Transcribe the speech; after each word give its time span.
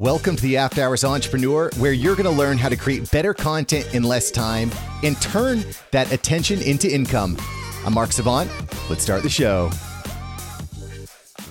Welcome 0.00 0.34
to 0.36 0.42
the 0.42 0.56
After 0.56 0.82
Hours 0.82 1.04
Entrepreneur, 1.04 1.68
where 1.76 1.92
you're 1.92 2.16
going 2.16 2.24
to 2.24 2.30
learn 2.30 2.56
how 2.56 2.70
to 2.70 2.76
create 2.76 3.10
better 3.10 3.34
content 3.34 3.94
in 3.94 4.02
less 4.02 4.30
time 4.30 4.70
and 5.02 5.20
turn 5.20 5.62
that 5.90 6.10
attention 6.10 6.62
into 6.62 6.90
income. 6.90 7.36
I'm 7.84 7.92
Mark 7.92 8.10
Savant. 8.10 8.50
Let's 8.88 9.02
start 9.02 9.22
the 9.22 9.28
show. 9.28 9.68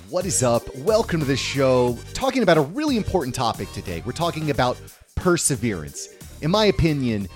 What 0.09 0.25
is 0.25 0.41
up? 0.41 0.63
Welcome 0.77 1.19
to 1.19 1.27
the 1.27 1.37
show. 1.37 1.95
Talking 2.15 2.41
about 2.41 2.57
a 2.57 2.61
really 2.61 2.97
important 2.97 3.35
topic 3.35 3.71
today. 3.71 4.01
We're 4.03 4.13
talking 4.13 4.49
about 4.49 4.81
perseverance. 5.13 6.09
In 6.41 6.49
my 6.49 6.65
opinion, 6.65 7.27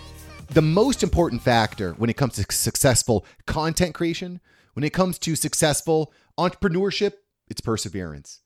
the 0.48 0.64
most 0.64 1.04
important 1.04 1.44
factor 1.44 1.94
when 2.00 2.10
it 2.10 2.18
comes 2.18 2.34
to 2.38 2.46
successful 2.52 3.24
content 3.46 3.94
creation, 3.94 4.42
when 4.74 4.84
it 4.84 4.94
comes 4.94 5.20
to 5.20 5.36
successful 5.36 6.12
entrepreneurship, 6.40 7.14
it's 7.50 7.62
perseverance. 7.62 8.40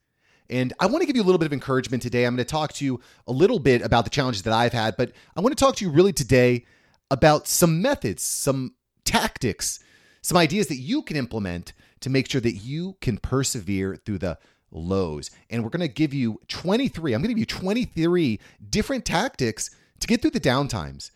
And 0.49 0.73
I 0.79 0.85
want 0.85 1.01
to 1.01 1.05
give 1.05 1.15
you 1.15 1.21
a 1.21 1.25
little 1.25 1.39
bit 1.39 1.45
of 1.45 1.53
encouragement 1.53 2.03
today. 2.03 2.25
I'm 2.25 2.35
going 2.35 2.45
to 2.45 2.49
talk 2.49 2.73
to 2.73 2.85
you 2.85 3.01
a 3.27 3.31
little 3.31 3.59
bit 3.59 3.81
about 3.81 4.03
the 4.03 4.09
challenges 4.09 4.43
that 4.43 4.53
I've 4.53 4.73
had, 4.73 4.95
but 4.97 5.11
I 5.35 5.41
want 5.41 5.57
to 5.57 5.63
talk 5.63 5.75
to 5.77 5.85
you 5.85 5.91
really 5.91 6.13
today 6.13 6.65
about 7.11 7.47
some 7.47 7.81
methods, 7.81 8.23
some 8.23 8.75
tactics, 9.03 9.79
some 10.21 10.37
ideas 10.37 10.67
that 10.67 10.77
you 10.77 11.01
can 11.01 11.17
implement 11.17 11.73
to 12.01 12.09
make 12.09 12.29
sure 12.29 12.41
that 12.41 12.53
you 12.53 12.97
can 13.01 13.17
persevere 13.17 13.95
through 13.95 14.19
the 14.19 14.37
lows. 14.71 15.31
And 15.49 15.63
we're 15.63 15.69
going 15.69 15.87
to 15.87 15.93
give 15.93 16.13
you 16.13 16.39
23, 16.47 17.13
I'm 17.13 17.21
going 17.21 17.29
to 17.29 17.33
give 17.33 17.39
you 17.39 17.45
23 17.45 18.39
different 18.69 19.05
tactics 19.05 19.69
to 19.99 20.07
get 20.07 20.21
through 20.21 20.31
the 20.31 20.39
downtimes. 20.39 21.11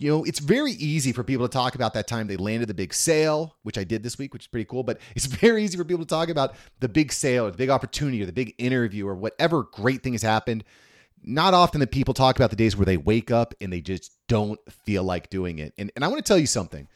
You 0.00 0.10
know, 0.10 0.24
it's 0.24 0.38
very 0.38 0.72
easy 0.72 1.12
for 1.12 1.22
people 1.22 1.46
to 1.46 1.52
talk 1.52 1.74
about 1.74 1.92
that 1.92 2.06
time 2.06 2.26
they 2.26 2.38
landed 2.38 2.68
the 2.68 2.74
big 2.74 2.94
sale, 2.94 3.56
which 3.64 3.76
I 3.76 3.84
did 3.84 4.02
this 4.02 4.16
week, 4.16 4.32
which 4.32 4.44
is 4.44 4.46
pretty 4.46 4.64
cool. 4.64 4.82
But 4.82 4.98
it's 5.14 5.26
very 5.26 5.62
easy 5.62 5.76
for 5.76 5.84
people 5.84 6.04
to 6.04 6.08
talk 6.08 6.30
about 6.30 6.54
the 6.80 6.88
big 6.88 7.12
sale 7.12 7.46
or 7.46 7.50
the 7.50 7.58
big 7.58 7.70
opportunity 7.70 8.22
or 8.22 8.26
the 8.26 8.32
big 8.32 8.54
interview 8.58 9.06
or 9.06 9.14
whatever 9.14 9.64
great 9.64 10.02
thing 10.02 10.14
has 10.14 10.22
happened. 10.22 10.64
Not 11.22 11.52
often 11.52 11.80
that 11.80 11.90
people 11.90 12.14
talk 12.14 12.36
about 12.36 12.48
the 12.48 12.56
days 12.56 12.76
where 12.76 12.86
they 12.86 12.96
wake 12.96 13.30
up 13.30 13.54
and 13.60 13.70
they 13.70 13.82
just 13.82 14.12
don't 14.26 14.58
feel 14.86 15.04
like 15.04 15.28
doing 15.28 15.58
it. 15.58 15.74
And, 15.76 15.92
and 15.94 16.02
I 16.02 16.08
want 16.08 16.24
to 16.24 16.26
tell 16.26 16.38
you 16.38 16.46
something. 16.46 16.88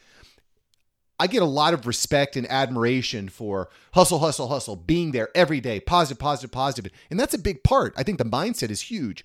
I 1.21 1.27
get 1.27 1.43
a 1.43 1.47
lot 1.47 1.75
of 1.75 1.87
respect 1.87 2.35
and 2.35 2.51
admiration 2.51 3.29
for 3.29 3.69
hustle, 3.93 4.19
hustle, 4.19 4.49
hustle, 4.49 4.77
being 4.77 5.13
there 5.13 5.29
every 5.35 5.61
day, 5.61 5.79
positive, 5.79 6.19
positive, 6.19 6.51
positive. 6.51 6.91
And 7.11 7.21
that's 7.21 7.35
a 7.35 7.39
big 7.39 7.63
part. 7.63 7.95
I 7.97 8.03
think 8.03 8.19
the 8.19 8.25
mindset 8.25 8.71
is 8.71 8.81
huge. 8.81 9.25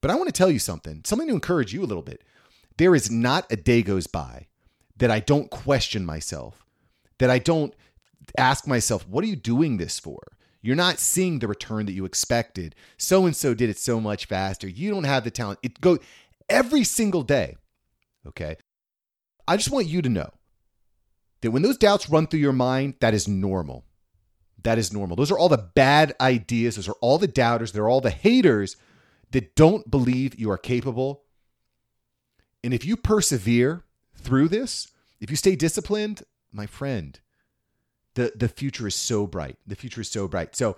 But 0.00 0.10
I 0.10 0.16
want 0.16 0.28
to 0.28 0.32
tell 0.32 0.50
you 0.50 0.58
something, 0.58 1.02
something 1.04 1.28
to 1.28 1.34
encourage 1.34 1.72
you 1.74 1.82
a 1.82 1.86
little 1.86 2.02
bit. 2.02 2.22
There 2.78 2.94
is 2.94 3.10
not 3.10 3.50
a 3.50 3.56
day 3.56 3.82
goes 3.82 4.06
by 4.06 4.46
that 4.96 5.10
I 5.10 5.20
don't 5.20 5.50
question 5.50 6.04
myself, 6.04 6.64
that 7.18 7.30
I 7.30 7.38
don't 7.38 7.74
ask 8.38 8.66
myself, 8.66 9.06
what 9.08 9.24
are 9.24 9.28
you 9.28 9.36
doing 9.36 9.76
this 9.76 9.98
for? 9.98 10.20
You're 10.62 10.76
not 10.76 10.98
seeing 10.98 11.38
the 11.38 11.48
return 11.48 11.86
that 11.86 11.92
you 11.92 12.04
expected. 12.04 12.74
So 12.98 13.26
and 13.26 13.34
so 13.34 13.54
did 13.54 13.70
it 13.70 13.78
so 13.78 14.00
much 14.00 14.26
faster. 14.26 14.68
You 14.68 14.90
don't 14.90 15.04
have 15.04 15.24
the 15.24 15.30
talent. 15.30 15.58
It 15.62 15.80
go 15.80 15.98
every 16.48 16.84
single 16.84 17.22
day. 17.22 17.56
Okay. 18.26 18.56
I 19.48 19.56
just 19.56 19.70
want 19.70 19.86
you 19.86 20.02
to 20.02 20.08
know 20.08 20.30
that 21.40 21.50
when 21.50 21.62
those 21.62 21.78
doubts 21.78 22.10
run 22.10 22.26
through 22.26 22.40
your 22.40 22.52
mind, 22.52 22.94
that 23.00 23.14
is 23.14 23.26
normal. 23.26 23.84
That 24.62 24.78
is 24.78 24.92
normal. 24.92 25.16
Those 25.16 25.30
are 25.30 25.38
all 25.38 25.48
the 25.48 25.70
bad 25.74 26.14
ideas. 26.20 26.76
Those 26.76 26.88
are 26.88 26.96
all 27.00 27.16
the 27.16 27.26
doubters. 27.26 27.72
They're 27.72 27.88
all 27.88 28.02
the 28.02 28.10
haters 28.10 28.76
that 29.30 29.56
don't 29.56 29.90
believe 29.90 30.38
you 30.38 30.50
are 30.50 30.58
capable 30.58 31.22
and 32.62 32.74
if 32.74 32.84
you 32.84 32.96
persevere 32.96 33.84
through 34.14 34.48
this, 34.48 34.88
if 35.20 35.30
you 35.30 35.36
stay 35.36 35.56
disciplined, 35.56 36.22
my 36.52 36.66
friend, 36.66 37.18
the 38.14 38.32
the 38.34 38.48
future 38.48 38.86
is 38.86 38.94
so 38.94 39.26
bright. 39.26 39.56
The 39.66 39.76
future 39.76 40.00
is 40.00 40.10
so 40.10 40.28
bright. 40.28 40.56
So 40.56 40.76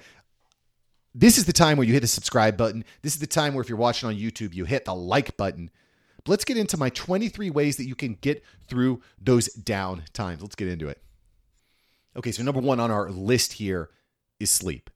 this 1.15 1.39
is 1.39 1.45
the 1.45 1.53
time 1.53 1.77
where 1.77 1.87
you 1.87 1.93
hit 1.93 2.01
the 2.01 2.07
subscribe 2.07 2.57
button. 2.57 2.85
This 3.03 3.15
is 3.15 3.21
the 3.21 3.27
time 3.27 3.55
where 3.55 3.63
if 3.63 3.69
you're 3.69 3.79
watching 3.79 4.09
on 4.09 4.15
YouTube, 4.15 4.55
you 4.55 4.65
hit 4.65 4.85
the 4.85 4.95
like 4.95 5.37
button. 5.37 5.71
But 6.25 6.31
let's 6.31 6.45
get 6.45 6.57
into 6.57 6.77
my 6.77 6.89
23 6.91 7.51
ways 7.51 7.77
that 7.77 7.87
you 7.87 7.95
can 7.95 8.15
get 8.21 8.45
through 8.69 9.03
those 9.21 9.49
down 9.49 10.05
times. 10.13 10.41
Let's 10.41 10.55
get 10.55 10.69
into 10.69 10.89
it. 10.89 11.03
Okay, 12.17 12.33
so 12.33 12.43
number 12.43 12.61
1 12.61 12.79
on 12.79 12.91
our 12.91 13.11
list 13.11 13.55
here 13.55 13.91
is 14.39 14.51
sleep. 14.51 14.91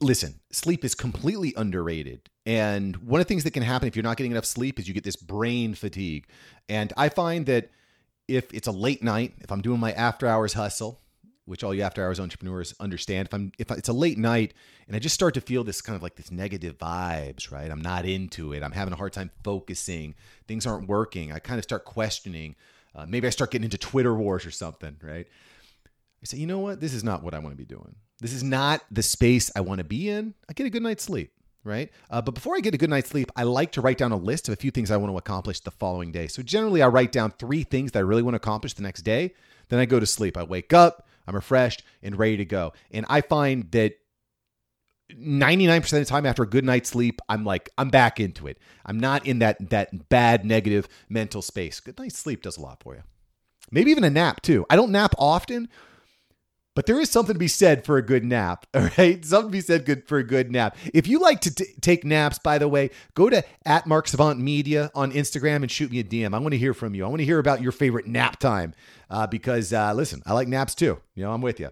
Listen, 0.00 0.40
sleep 0.50 0.84
is 0.84 0.94
completely 0.94 1.54
underrated. 1.56 2.28
And 2.44 2.96
one 2.96 3.20
of 3.20 3.26
the 3.26 3.28
things 3.28 3.44
that 3.44 3.52
can 3.52 3.62
happen 3.62 3.88
if 3.88 3.96
you're 3.96 4.02
not 4.02 4.16
getting 4.16 4.32
enough 4.32 4.44
sleep 4.44 4.78
is 4.78 4.86
you 4.86 4.94
get 4.94 5.04
this 5.04 5.16
brain 5.16 5.74
fatigue. 5.74 6.26
And 6.68 6.92
I 6.96 7.08
find 7.08 7.46
that 7.46 7.70
if 8.28 8.52
it's 8.52 8.66
a 8.66 8.72
late 8.72 9.02
night, 9.02 9.34
if 9.40 9.50
I'm 9.50 9.62
doing 9.62 9.80
my 9.80 9.92
after 9.92 10.26
hours 10.26 10.52
hustle, 10.52 11.00
which 11.46 11.62
all 11.62 11.72
you 11.72 11.82
after 11.82 12.04
hours 12.04 12.20
entrepreneurs 12.20 12.74
understand, 12.80 13.28
if 13.28 13.34
I'm 13.34 13.52
if 13.58 13.70
it's 13.70 13.88
a 13.88 13.92
late 13.92 14.18
night 14.18 14.52
and 14.86 14.96
I 14.96 14.98
just 14.98 15.14
start 15.14 15.34
to 15.34 15.40
feel 15.40 15.64
this 15.64 15.80
kind 15.80 15.96
of 15.96 16.02
like 16.02 16.16
this 16.16 16.30
negative 16.30 16.76
vibes, 16.76 17.50
right? 17.50 17.70
I'm 17.70 17.80
not 17.80 18.04
into 18.04 18.52
it. 18.52 18.62
I'm 18.62 18.72
having 18.72 18.92
a 18.92 18.96
hard 18.96 19.12
time 19.12 19.30
focusing. 19.44 20.14
Things 20.46 20.66
aren't 20.66 20.88
working. 20.88 21.32
I 21.32 21.38
kind 21.38 21.58
of 21.58 21.64
start 21.64 21.84
questioning. 21.84 22.56
Uh, 22.94 23.06
maybe 23.08 23.26
I 23.26 23.30
start 23.30 23.50
getting 23.50 23.64
into 23.64 23.78
Twitter 23.78 24.14
wars 24.14 24.44
or 24.44 24.50
something, 24.50 24.96
right? 25.02 25.26
I 26.22 26.26
say, 26.26 26.38
you 26.38 26.46
know 26.46 26.58
what? 26.58 26.80
This 26.80 26.94
is 26.94 27.04
not 27.04 27.22
what 27.22 27.34
I 27.34 27.38
want 27.38 27.52
to 27.52 27.56
be 27.56 27.64
doing. 27.64 27.96
This 28.20 28.32
is 28.32 28.42
not 28.42 28.82
the 28.90 29.02
space 29.02 29.50
I 29.54 29.60
want 29.60 29.78
to 29.78 29.84
be 29.84 30.08
in. 30.08 30.34
I 30.48 30.52
get 30.52 30.66
a 30.66 30.70
good 30.70 30.82
night's 30.82 31.04
sleep 31.04 31.32
right? 31.66 31.90
Uh, 32.10 32.22
but 32.22 32.34
before 32.34 32.56
I 32.56 32.60
get 32.60 32.74
a 32.74 32.78
good 32.78 32.90
night's 32.90 33.10
sleep, 33.10 33.30
I 33.34 33.42
like 33.42 33.72
to 33.72 33.80
write 33.80 33.98
down 33.98 34.12
a 34.12 34.16
list 34.16 34.48
of 34.48 34.52
a 34.52 34.56
few 34.56 34.70
things 34.70 34.90
I 34.90 34.96
want 34.96 35.12
to 35.12 35.18
accomplish 35.18 35.60
the 35.60 35.72
following 35.72 36.12
day. 36.12 36.28
So 36.28 36.42
generally, 36.42 36.80
I 36.80 36.86
write 36.86 37.12
down 37.12 37.32
three 37.32 37.64
things 37.64 37.92
that 37.92 37.98
I 37.98 38.02
really 38.02 38.22
want 38.22 38.34
to 38.34 38.36
accomplish 38.36 38.74
the 38.74 38.82
next 38.82 39.02
day. 39.02 39.34
Then 39.68 39.80
I 39.80 39.84
go 39.84 39.98
to 39.98 40.06
sleep. 40.06 40.36
I 40.36 40.44
wake 40.44 40.72
up, 40.72 41.06
I'm 41.26 41.34
refreshed 41.34 41.82
and 42.02 42.16
ready 42.16 42.36
to 42.36 42.44
go. 42.44 42.72
And 42.92 43.04
I 43.08 43.20
find 43.20 43.70
that 43.72 43.94
99% 45.12 45.78
of 45.84 45.90
the 45.90 46.04
time 46.04 46.26
after 46.26 46.44
a 46.44 46.48
good 46.48 46.64
night's 46.64 46.88
sleep, 46.88 47.20
I'm 47.28 47.44
like, 47.44 47.70
I'm 47.76 47.90
back 47.90 48.20
into 48.20 48.46
it. 48.46 48.58
I'm 48.84 48.98
not 48.98 49.26
in 49.26 49.40
that 49.40 49.70
that 49.70 50.08
bad 50.08 50.44
negative 50.44 50.88
mental 51.08 51.42
space. 51.42 51.80
Good 51.80 51.98
night's 51.98 52.18
sleep 52.18 52.42
does 52.42 52.56
a 52.56 52.60
lot 52.60 52.82
for 52.82 52.94
you. 52.94 53.02
Maybe 53.70 53.90
even 53.90 54.04
a 54.04 54.10
nap 54.10 54.42
too. 54.42 54.66
I 54.70 54.76
don't 54.76 54.92
nap 54.92 55.14
often, 55.18 55.68
but 56.76 56.84
there 56.84 57.00
is 57.00 57.08
something 57.10 57.32
to 57.32 57.38
be 57.38 57.48
said 57.48 57.86
for 57.86 57.96
a 57.96 58.02
good 58.02 58.22
nap, 58.22 58.66
all 58.74 58.88
right? 58.98 59.24
Something 59.24 59.50
to 59.50 59.52
be 59.52 59.60
said 59.62 59.86
good 59.86 60.06
for 60.06 60.18
a 60.18 60.22
good 60.22 60.52
nap. 60.52 60.76
If 60.92 61.08
you 61.08 61.18
like 61.18 61.40
to 61.40 61.54
t- 61.54 61.64
take 61.80 62.04
naps, 62.04 62.38
by 62.38 62.58
the 62.58 62.68
way, 62.68 62.90
go 63.14 63.30
to 63.30 63.42
at 63.64 63.86
Mark 63.86 64.06
Savant 64.06 64.38
Media 64.38 64.90
on 64.94 65.10
Instagram 65.10 65.56
and 65.56 65.70
shoot 65.70 65.90
me 65.90 66.00
a 66.00 66.04
DM. 66.04 66.34
I 66.34 66.38
want 66.38 66.52
to 66.52 66.58
hear 66.58 66.74
from 66.74 66.94
you. 66.94 67.04
I 67.06 67.08
want 67.08 67.20
to 67.20 67.24
hear 67.24 67.38
about 67.38 67.62
your 67.62 67.72
favorite 67.72 68.06
nap 68.06 68.38
time 68.38 68.74
uh, 69.08 69.26
because, 69.26 69.72
uh, 69.72 69.94
listen, 69.94 70.22
I 70.26 70.34
like 70.34 70.48
naps 70.48 70.74
too. 70.74 71.00
You 71.14 71.24
know, 71.24 71.32
I'm 71.32 71.40
with 71.40 71.58
you. 71.58 71.70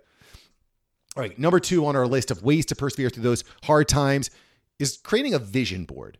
All 1.16 1.20
right, 1.20 1.38
number 1.38 1.60
two 1.60 1.84
on 1.86 1.94
our 1.94 2.06
list 2.06 2.30
of 2.30 2.42
ways 2.42 2.64
to 2.66 2.74
persevere 2.74 3.10
through 3.10 3.24
those 3.24 3.44
hard 3.62 3.88
times 3.88 4.30
is 4.78 4.96
creating 4.96 5.34
a 5.34 5.38
vision 5.38 5.84
board 5.84 6.18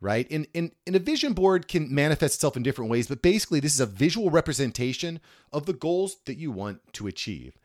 right? 0.00 0.30
And, 0.30 0.46
and, 0.54 0.70
and 0.86 0.94
a 0.94 1.00
vision 1.00 1.32
board 1.32 1.66
can 1.66 1.92
manifest 1.92 2.36
itself 2.36 2.56
in 2.56 2.62
different 2.62 2.88
ways, 2.88 3.08
but 3.08 3.20
basically, 3.20 3.58
this 3.58 3.74
is 3.74 3.80
a 3.80 3.86
visual 3.86 4.30
representation 4.30 5.18
of 5.52 5.66
the 5.66 5.72
goals 5.72 6.18
that 6.26 6.38
you 6.38 6.52
want 6.52 6.80
to 6.92 7.08
achieve. 7.08 7.57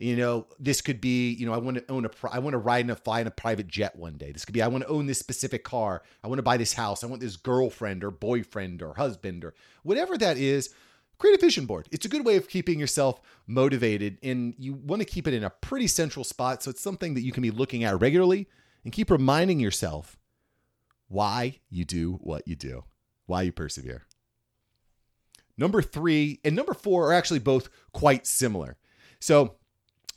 You 0.00 0.14
know, 0.14 0.46
this 0.60 0.80
could 0.80 1.00
be, 1.00 1.32
you 1.32 1.44
know, 1.44 1.52
I 1.52 1.58
want 1.58 1.76
to 1.78 1.92
own 1.92 2.04
a, 2.04 2.10
I 2.30 2.38
want 2.38 2.54
to 2.54 2.58
ride 2.58 2.88
and 2.88 2.96
fly 2.96 3.20
in 3.20 3.26
a 3.26 3.32
private 3.32 3.66
jet 3.66 3.96
one 3.96 4.16
day. 4.16 4.30
This 4.30 4.44
could 4.44 4.52
be, 4.52 4.62
I 4.62 4.68
want 4.68 4.84
to 4.84 4.90
own 4.90 5.06
this 5.06 5.18
specific 5.18 5.64
car. 5.64 6.02
I 6.22 6.28
want 6.28 6.38
to 6.38 6.44
buy 6.44 6.56
this 6.56 6.72
house. 6.72 7.02
I 7.02 7.08
want 7.08 7.20
this 7.20 7.36
girlfriend 7.36 8.04
or 8.04 8.12
boyfriend 8.12 8.80
or 8.80 8.94
husband 8.94 9.44
or 9.44 9.54
whatever 9.82 10.16
that 10.16 10.36
is. 10.36 10.72
Create 11.18 11.36
a 11.36 11.40
vision 11.40 11.66
board. 11.66 11.88
It's 11.90 12.06
a 12.06 12.08
good 12.08 12.24
way 12.24 12.36
of 12.36 12.48
keeping 12.48 12.78
yourself 12.78 13.20
motivated, 13.48 14.18
and 14.22 14.54
you 14.56 14.74
want 14.74 15.02
to 15.02 15.04
keep 15.04 15.26
it 15.26 15.34
in 15.34 15.42
a 15.42 15.50
pretty 15.50 15.88
central 15.88 16.22
spot. 16.22 16.62
So 16.62 16.70
it's 16.70 16.80
something 16.80 17.14
that 17.14 17.22
you 17.22 17.32
can 17.32 17.42
be 17.42 17.50
looking 17.50 17.82
at 17.82 18.00
regularly 18.00 18.46
and 18.84 18.92
keep 18.92 19.10
reminding 19.10 19.58
yourself 19.58 20.16
why 21.08 21.58
you 21.70 21.84
do 21.84 22.20
what 22.22 22.46
you 22.46 22.54
do, 22.54 22.84
why 23.26 23.42
you 23.42 23.50
persevere. 23.50 24.06
Number 25.56 25.82
three 25.82 26.38
and 26.44 26.54
number 26.54 26.72
four 26.72 27.08
are 27.08 27.14
actually 27.14 27.40
both 27.40 27.68
quite 27.92 28.24
similar. 28.24 28.76
So 29.18 29.56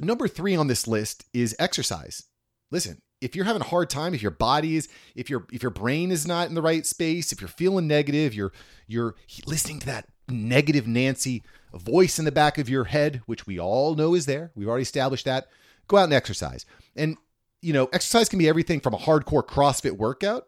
Number 0.02 0.28
three 0.28 0.56
on 0.56 0.68
this 0.68 0.88
list 0.88 1.26
is 1.32 1.56
exercise. 1.60 2.24
Listen, 2.72 3.02
if 3.22 3.36
you're 3.36 3.46
having 3.46 3.62
a 3.62 3.66
hard 3.66 3.90
time, 3.90 4.16
if 4.16 4.22
your 4.22 4.32
body 4.32 4.76
is, 4.76 4.90
if 5.16 5.30
your 5.30 5.46
if 5.54 5.62
your 5.62 5.70
brain 5.70 6.12
is 6.12 6.26
not 6.26 6.50
in 6.50 6.56
the 6.56 6.62
right 6.62 6.86
space, 6.86 7.32
if 7.32 7.40
you're 7.40 7.48
feeling 7.48 7.88
negative, 7.88 8.34
you're 8.34 8.52
you're 8.88 9.16
listening 9.46 9.80
to 9.80 9.86
that 9.86 10.08
negative 10.28 10.88
Nancy 10.88 11.44
voice 11.74 12.18
in 12.18 12.26
the 12.26 12.32
back 12.32 12.58
of 12.58 12.68
your 12.68 12.86
head, 12.86 13.22
which 13.28 13.46
we 13.46 13.60
all 13.60 13.94
know 13.94 14.16
is 14.16 14.26
there. 14.26 14.52
We've 14.56 14.68
already 14.68 14.84
established 14.84 15.26
that. 15.26 15.48
Go 15.88 15.98
out 15.98 16.06
and 16.06 16.14
exercise. 16.14 16.66
And 16.96 17.18
you 17.62 17.74
know, 17.74 17.88
exercise 17.94 18.28
can 18.28 18.40
be 18.40 18.50
everything 18.50 18.80
from 18.80 18.96
a 18.96 18.98
hardcore 18.98 19.46
CrossFit 19.46 19.98
workout 19.98 20.48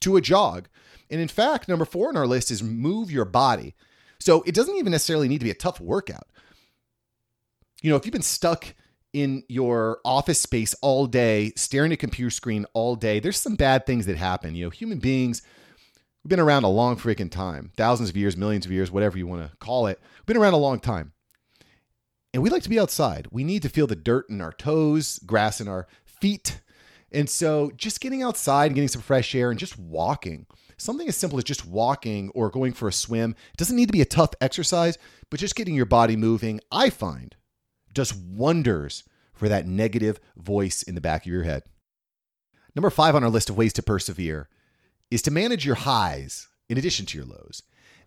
to 0.00 0.16
a 0.16 0.20
jog. 0.20 0.68
And 1.10 1.20
in 1.20 1.28
fact, 1.28 1.68
number 1.68 1.84
four 1.84 2.08
on 2.08 2.16
our 2.16 2.26
list 2.26 2.52
is 2.52 2.62
move 2.62 3.10
your 3.10 3.24
body. 3.24 3.74
So 4.20 4.42
it 4.42 4.54
doesn't 4.54 4.76
even 4.76 4.92
necessarily 4.92 5.26
need 5.26 5.38
to 5.38 5.44
be 5.44 5.50
a 5.50 5.54
tough 5.54 5.80
workout. 5.80 6.28
You 7.82 7.90
know, 7.90 7.96
if 7.96 8.06
you've 8.06 8.12
been 8.12 8.22
stuck 8.22 8.74
in 9.12 9.42
your 9.48 10.00
office 10.04 10.40
space 10.40 10.74
all 10.80 11.06
day, 11.06 11.52
staring 11.56 11.92
at 11.92 11.98
computer 11.98 12.30
screen 12.30 12.66
all 12.72 12.96
day, 12.96 13.20
there's 13.20 13.38
some 13.38 13.56
bad 13.56 13.86
things 13.86 14.06
that 14.06 14.16
happen. 14.16 14.54
You 14.54 14.64
know, 14.64 14.70
human 14.70 14.98
beings, 14.98 15.42
we've 16.22 16.30
been 16.30 16.40
around 16.40 16.64
a 16.64 16.68
long 16.68 16.96
freaking 16.96 17.30
time 17.30 17.72
thousands 17.76 18.08
of 18.08 18.16
years, 18.16 18.36
millions 18.36 18.64
of 18.64 18.72
years, 18.72 18.90
whatever 18.90 19.18
you 19.18 19.26
want 19.26 19.50
to 19.50 19.56
call 19.58 19.86
it. 19.86 20.00
We've 20.18 20.26
been 20.26 20.36
around 20.36 20.54
a 20.54 20.58
long 20.58 20.80
time. 20.80 21.12
And 22.34 22.42
we 22.42 22.48
like 22.48 22.62
to 22.62 22.70
be 22.70 22.80
outside. 22.80 23.28
We 23.30 23.44
need 23.44 23.62
to 23.62 23.68
feel 23.68 23.86
the 23.86 23.94
dirt 23.94 24.30
in 24.30 24.40
our 24.40 24.52
toes, 24.52 25.18
grass 25.18 25.60
in 25.60 25.68
our 25.68 25.86
feet. 26.04 26.60
And 27.12 27.28
so 27.28 27.70
just 27.76 28.00
getting 28.00 28.22
outside 28.22 28.66
and 28.66 28.74
getting 28.74 28.88
some 28.88 29.02
fresh 29.02 29.34
air 29.34 29.50
and 29.50 29.60
just 29.60 29.78
walking, 29.78 30.46
something 30.78 31.06
as 31.06 31.16
simple 31.16 31.36
as 31.36 31.44
just 31.44 31.66
walking 31.66 32.30
or 32.34 32.48
going 32.48 32.72
for 32.72 32.88
a 32.88 32.92
swim, 32.92 33.36
it 33.52 33.58
doesn't 33.58 33.76
need 33.76 33.88
to 33.88 33.92
be 33.92 34.00
a 34.00 34.06
tough 34.06 34.30
exercise, 34.40 34.96
but 35.28 35.40
just 35.40 35.56
getting 35.56 35.74
your 35.74 35.84
body 35.84 36.16
moving, 36.16 36.58
I 36.70 36.88
find, 36.88 37.36
does 37.92 38.14
wonders 38.14 39.04
for 39.32 39.48
that 39.48 39.66
negative 39.66 40.20
voice 40.36 40.82
in 40.82 40.94
the 40.94 41.00
back 41.00 41.22
of 41.22 41.32
your 41.32 41.42
head. 41.42 41.62
Number 42.74 42.90
five 42.90 43.14
on 43.14 43.24
our 43.24 43.30
list 43.30 43.50
of 43.50 43.56
ways 43.56 43.72
to 43.74 43.82
persevere 43.82 44.48
is 45.10 45.22
to 45.22 45.30
manage 45.30 45.66
your 45.66 45.74
highs 45.74 46.48
in 46.68 46.78
addition 46.78 47.06
to 47.06 47.18
your 47.18 47.26
lows. 47.26 47.62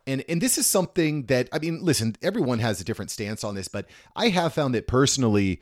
And 0.07 0.23
and 0.29 0.41
this 0.41 0.57
is 0.57 0.65
something 0.65 1.25
that 1.25 1.49
I 1.51 1.59
mean, 1.59 1.83
listen, 1.83 2.15
everyone 2.21 2.59
has 2.59 2.79
a 2.79 2.83
different 2.83 3.11
stance 3.11 3.43
on 3.43 3.55
this, 3.55 3.67
but 3.67 3.87
I 4.15 4.29
have 4.29 4.53
found 4.53 4.75
that 4.75 4.87
personally, 4.87 5.61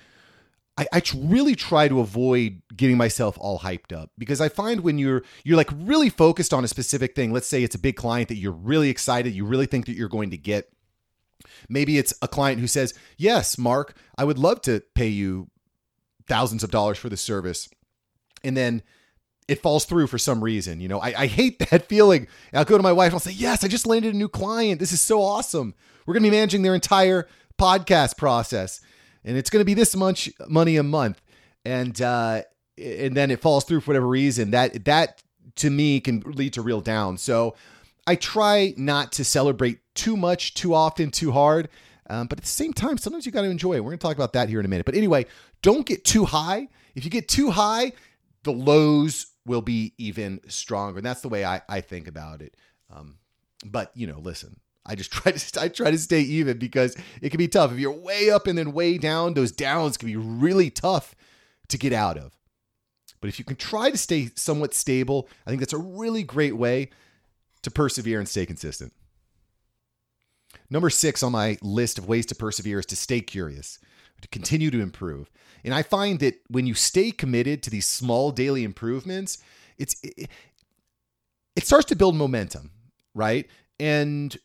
I, 0.77 0.87
I 0.91 1.01
really 1.15 1.55
try 1.55 1.87
to 1.87 1.99
avoid 1.99 2.61
getting 2.75 2.97
myself 2.97 3.37
all 3.39 3.59
hyped 3.59 3.93
up 3.95 4.11
because 4.17 4.41
I 4.41 4.49
find 4.49 4.81
when 4.81 4.97
you're 4.97 5.23
you're 5.43 5.57
like 5.57 5.69
really 5.73 6.09
focused 6.09 6.53
on 6.53 6.63
a 6.63 6.67
specific 6.67 7.15
thing, 7.15 7.31
let's 7.31 7.47
say 7.47 7.63
it's 7.63 7.75
a 7.75 7.79
big 7.79 7.95
client 7.95 8.29
that 8.29 8.37
you're 8.37 8.51
really 8.51 8.89
excited, 8.89 9.33
you 9.33 9.45
really 9.45 9.65
think 9.65 9.85
that 9.85 9.95
you're 9.95 10.09
going 10.09 10.31
to 10.31 10.37
get. 10.37 10.72
Maybe 11.69 11.97
it's 11.97 12.13
a 12.21 12.27
client 12.27 12.59
who 12.59 12.67
says, 12.67 12.93
Yes, 13.17 13.57
Mark, 13.57 13.95
I 14.17 14.23
would 14.23 14.37
love 14.37 14.61
to 14.61 14.83
pay 14.95 15.07
you 15.07 15.49
thousands 16.27 16.63
of 16.63 16.71
dollars 16.71 16.97
for 16.97 17.09
this 17.09 17.21
service. 17.21 17.69
And 18.43 18.55
then 18.55 18.83
it 19.47 19.61
falls 19.61 19.85
through 19.85 20.07
for 20.07 20.17
some 20.17 20.43
reason. 20.43 20.79
You 20.79 20.87
know, 20.87 20.99
I, 20.99 21.13
I 21.17 21.27
hate 21.27 21.59
that 21.69 21.87
feeling. 21.87 22.27
I'll 22.53 22.65
go 22.65 22.77
to 22.77 22.83
my 22.83 22.93
wife 22.93 23.07
and 23.07 23.15
I'll 23.15 23.19
say, 23.19 23.31
Yes, 23.31 23.63
I 23.63 23.67
just 23.67 23.85
landed 23.85 24.13
a 24.13 24.17
new 24.17 24.29
client. 24.29 24.79
This 24.79 24.91
is 24.91 25.01
so 25.01 25.21
awesome. 25.21 25.73
We're 26.05 26.13
going 26.13 26.23
to 26.23 26.29
be 26.29 26.35
managing 26.35 26.63
their 26.63 26.75
entire 26.75 27.27
podcast 27.59 28.17
process. 28.17 28.81
And 29.23 29.37
it's 29.37 29.49
going 29.49 29.61
to 29.61 29.65
be 29.65 29.73
this 29.73 29.95
much 29.95 30.29
money 30.49 30.75
a 30.75 30.83
month. 30.83 31.21
And, 31.63 31.99
uh, 32.01 32.41
and 32.77 33.15
then 33.15 33.31
it 33.31 33.39
falls 33.39 33.63
through 33.63 33.81
for 33.81 33.91
whatever 33.91 34.07
reason. 34.07 34.51
That, 34.51 34.83
that 34.83 35.21
to 35.55 35.69
me 35.69 36.01
can 36.01 36.19
lead 36.25 36.53
to 36.53 36.61
real 36.61 36.81
down. 36.81 37.17
So 37.17 37.55
I 38.05 38.15
try 38.15 38.73
not 38.77 39.11
to 39.13 39.23
celebrate 39.23 39.79
too 39.95 40.17
much, 40.17 40.53
too 40.53 40.73
often, 40.73 41.11
too 41.11 41.31
hard. 41.31 41.69
Um, 42.09 42.27
but 42.27 42.37
at 42.37 42.43
the 42.43 42.49
same 42.49 42.73
time, 42.73 42.97
sometimes 42.97 43.25
you 43.25 43.31
got 43.31 43.43
to 43.43 43.49
enjoy 43.49 43.75
it. 43.75 43.79
We're 43.79 43.91
going 43.91 43.99
to 43.99 44.03
talk 44.03 44.15
about 44.15 44.33
that 44.33 44.49
here 44.49 44.59
in 44.59 44.65
a 44.65 44.69
minute. 44.69 44.85
But 44.85 44.95
anyway, 44.95 45.25
don't 45.61 45.85
get 45.85 46.03
too 46.03 46.25
high. 46.25 46.67
If 46.95 47.05
you 47.05 47.11
get 47.11 47.27
too 47.27 47.51
high, 47.51 47.93
the 48.43 48.51
lows 48.51 49.27
will 49.45 49.61
be 49.61 49.93
even 49.97 50.41
stronger. 50.47 50.97
And 50.99 51.05
that's 51.05 51.21
the 51.21 51.29
way 51.29 51.45
I, 51.45 51.61
I 51.69 51.81
think 51.81 52.07
about 52.07 52.41
it. 52.41 52.55
Um, 52.93 53.17
but 53.65 53.91
you 53.95 54.05
know, 54.05 54.19
listen, 54.19 54.59
I 54.85 54.95
just 54.95 55.11
try 55.13 55.31
to 55.31 55.61
I 55.61 55.67
try 55.69 55.91
to 55.91 55.97
stay 55.97 56.21
even 56.21 56.57
because 56.57 56.97
it 57.21 57.29
can 57.29 57.37
be 57.37 57.47
tough. 57.47 57.71
If 57.71 57.79
you're 57.79 57.91
way 57.91 58.29
up 58.29 58.47
and 58.47 58.57
then 58.57 58.73
way 58.73 58.97
down, 58.97 59.33
those 59.33 59.51
downs 59.51 59.97
can 59.97 60.07
be 60.07 60.17
really 60.17 60.69
tough 60.69 61.15
to 61.69 61.77
get 61.77 61.93
out 61.93 62.17
of. 62.17 62.37
But 63.21 63.29
if 63.29 63.39
you 63.39 63.45
can 63.45 63.55
try 63.55 63.89
to 63.89 63.97
stay 63.97 64.29
somewhat 64.35 64.73
stable, 64.73 65.29
I 65.47 65.49
think 65.49 65.61
that's 65.61 65.71
a 65.71 65.77
really 65.77 66.23
great 66.23 66.57
way 66.57 66.89
to 67.63 67.71
persevere 67.71 68.19
and 68.19 68.29
stay 68.29 68.45
consistent. 68.45 68.93
Number 70.69 70.89
six 70.89 71.23
on 71.23 71.31
my 71.31 71.57
list 71.61 71.97
of 71.97 72.07
ways 72.07 72.25
to 72.27 72.35
persevere 72.35 72.79
is 72.79 72.85
to 72.87 72.95
stay 72.95 73.21
curious, 73.21 73.79
to 74.21 74.27
continue 74.27 74.71
to 74.71 74.81
improve. 74.81 75.29
And 75.63 75.73
I 75.73 75.81
find 75.81 76.19
that 76.19 76.35
when 76.47 76.67
you 76.67 76.73
stay 76.73 77.11
committed 77.11 77.63
to 77.63 77.69
these 77.69 77.87
small 77.87 78.31
daily 78.31 78.63
improvements, 78.63 79.37
it's 79.77 79.95
it, 80.03 80.29
it 81.55 81.65
starts 81.65 81.85
to 81.85 81.95
build 81.95 82.15
momentum, 82.15 82.71
right? 83.13 83.47
And 83.79 84.37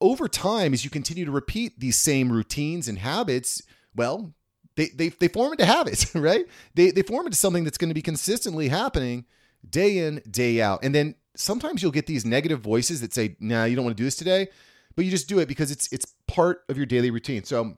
over 0.00 0.28
time, 0.28 0.72
as 0.72 0.84
you 0.84 0.90
continue 0.90 1.24
to 1.24 1.30
repeat 1.30 1.80
these 1.80 1.96
same 1.96 2.30
routines 2.30 2.88
and 2.88 2.98
habits, 2.98 3.62
well, 3.94 4.34
they 4.76 4.88
they, 4.88 5.08
they 5.08 5.28
form 5.28 5.52
into 5.52 5.66
habits, 5.66 6.14
right? 6.14 6.46
They 6.74 6.90
they 6.90 7.02
form 7.02 7.26
into 7.26 7.38
something 7.38 7.64
that's 7.64 7.78
going 7.78 7.90
to 7.90 7.94
be 7.94 8.02
consistently 8.02 8.68
happening 8.68 9.24
day 9.68 9.98
in, 9.98 10.22
day 10.30 10.60
out. 10.60 10.80
And 10.82 10.94
then 10.94 11.14
sometimes 11.38 11.82
you'll 11.82 11.92
get 11.92 12.06
these 12.06 12.24
negative 12.24 12.60
voices 12.60 13.00
that 13.00 13.14
say, 13.14 13.36
nah, 13.40 13.64
you 13.64 13.76
don't 13.76 13.84
want 13.84 13.96
to 13.96 14.00
do 14.00 14.04
this 14.04 14.16
today, 14.16 14.48
but 14.96 15.04
you 15.04 15.10
just 15.10 15.28
do 15.28 15.38
it 15.38 15.46
because 15.46 15.70
it's 15.70 15.90
it's 15.92 16.06
part 16.26 16.64
of 16.68 16.76
your 16.76 16.86
daily 16.86 17.10
routine. 17.10 17.44
So 17.44 17.76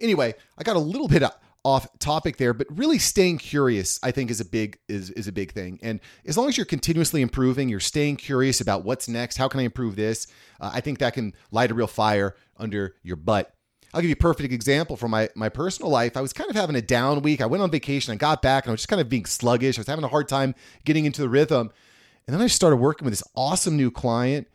anyway, 0.00 0.34
I 0.58 0.62
got 0.64 0.76
a 0.76 0.80
little 0.80 1.08
bit 1.08 1.22
off 1.64 1.86
topic 1.98 2.36
there, 2.36 2.52
but 2.52 2.66
really 2.70 2.98
staying 2.98 3.38
curious, 3.38 3.98
I 4.02 4.10
think, 4.10 4.30
is 4.30 4.40
a 4.40 4.44
big 4.44 4.78
is 4.88 5.10
is 5.10 5.28
a 5.28 5.32
big 5.32 5.52
thing. 5.52 5.78
And 5.82 6.00
as 6.26 6.36
long 6.36 6.48
as 6.48 6.56
you're 6.56 6.66
continuously 6.66 7.22
improving, 7.22 7.68
you're 7.68 7.80
staying 7.80 8.16
curious 8.16 8.60
about 8.60 8.84
what's 8.84 9.08
next. 9.08 9.36
How 9.36 9.48
can 9.48 9.60
I 9.60 9.64
improve 9.64 9.96
this? 9.96 10.26
Uh, 10.60 10.70
I 10.74 10.80
think 10.80 10.98
that 10.98 11.14
can 11.14 11.34
light 11.50 11.70
a 11.70 11.74
real 11.74 11.86
fire 11.86 12.34
under 12.56 12.96
your 13.02 13.16
butt. 13.16 13.54
I'll 13.94 14.02
give 14.02 14.10
you 14.10 14.14
a 14.14 14.16
perfect 14.16 14.52
example 14.52 14.96
from 14.96 15.12
my 15.12 15.30
my 15.34 15.48
personal 15.48 15.90
life. 15.90 16.16
I 16.16 16.20
was 16.20 16.32
kind 16.32 16.50
of 16.50 16.56
having 16.56 16.76
a 16.76 16.82
down 16.82 17.22
week. 17.22 17.40
I 17.40 17.46
went 17.46 17.62
on 17.62 17.70
vacation. 17.70 18.12
I 18.12 18.16
got 18.16 18.42
back 18.42 18.64
and 18.64 18.70
I 18.70 18.72
was 18.72 18.80
just 18.80 18.88
kind 18.88 19.00
of 19.00 19.08
being 19.08 19.24
sluggish. 19.24 19.78
I 19.78 19.80
was 19.80 19.86
having 19.86 20.04
a 20.04 20.08
hard 20.08 20.28
time 20.28 20.54
getting 20.84 21.04
into 21.04 21.22
the 21.22 21.28
rhythm. 21.28 21.70
And 22.28 22.34
then 22.34 22.42
I 22.42 22.46
started 22.46 22.76
working 22.76 23.06
with 23.06 23.12
this 23.12 23.22
awesome 23.34 23.78
new 23.78 23.90
client, 23.90 24.48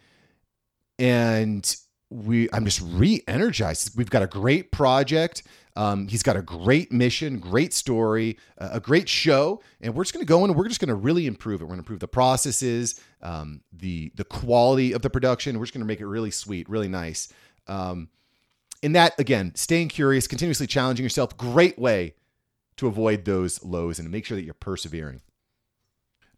and 0.99 1.75
we 2.11 2.47
I'm 2.53 2.65
just 2.65 2.81
re-energized. 2.83 3.97
We've 3.97 4.11
got 4.11 4.21
a 4.21 4.27
great 4.27 4.71
project. 4.71 5.41
Um, 5.75 6.07
he's 6.07 6.21
got 6.21 6.37
a 6.37 6.43
great 6.43 6.91
mission, 6.91 7.39
great 7.39 7.73
story, 7.73 8.37
uh, 8.59 8.69
a 8.73 8.79
great 8.79 9.09
show, 9.09 9.63
and 9.81 9.95
we're 9.95 10.03
just 10.03 10.13
going 10.13 10.23
to 10.23 10.29
go 10.29 10.43
in 10.43 10.51
and 10.51 10.55
we're 10.55 10.67
just 10.67 10.79
going 10.79 10.89
to 10.89 10.95
really 10.95 11.25
improve 11.25 11.61
it. 11.61 11.63
We're 11.63 11.69
going 11.69 11.79
to 11.79 11.81
improve 11.81 11.99
the 11.99 12.07
processes, 12.07 13.01
um, 13.23 13.61
the 13.75 14.11
the 14.13 14.23
quality 14.23 14.91
of 14.91 15.01
the 15.01 15.09
production. 15.09 15.57
We're 15.57 15.65
just 15.65 15.73
going 15.73 15.81
to 15.81 15.87
make 15.87 15.99
it 15.99 16.05
really 16.05 16.29
sweet, 16.29 16.69
really 16.69 16.89
nice. 16.89 17.27
Um, 17.65 18.09
and 18.83 18.95
that 18.95 19.19
again, 19.19 19.55
staying 19.55 19.87
curious, 19.87 20.27
continuously 20.27 20.67
challenging 20.67 21.03
yourself, 21.03 21.35
great 21.37 21.79
way 21.79 22.13
to 22.77 22.85
avoid 22.85 23.25
those 23.25 23.63
lows 23.63 23.97
and 23.97 24.11
make 24.11 24.25
sure 24.25 24.37
that 24.37 24.43
you're 24.43 24.53
persevering. 24.53 25.21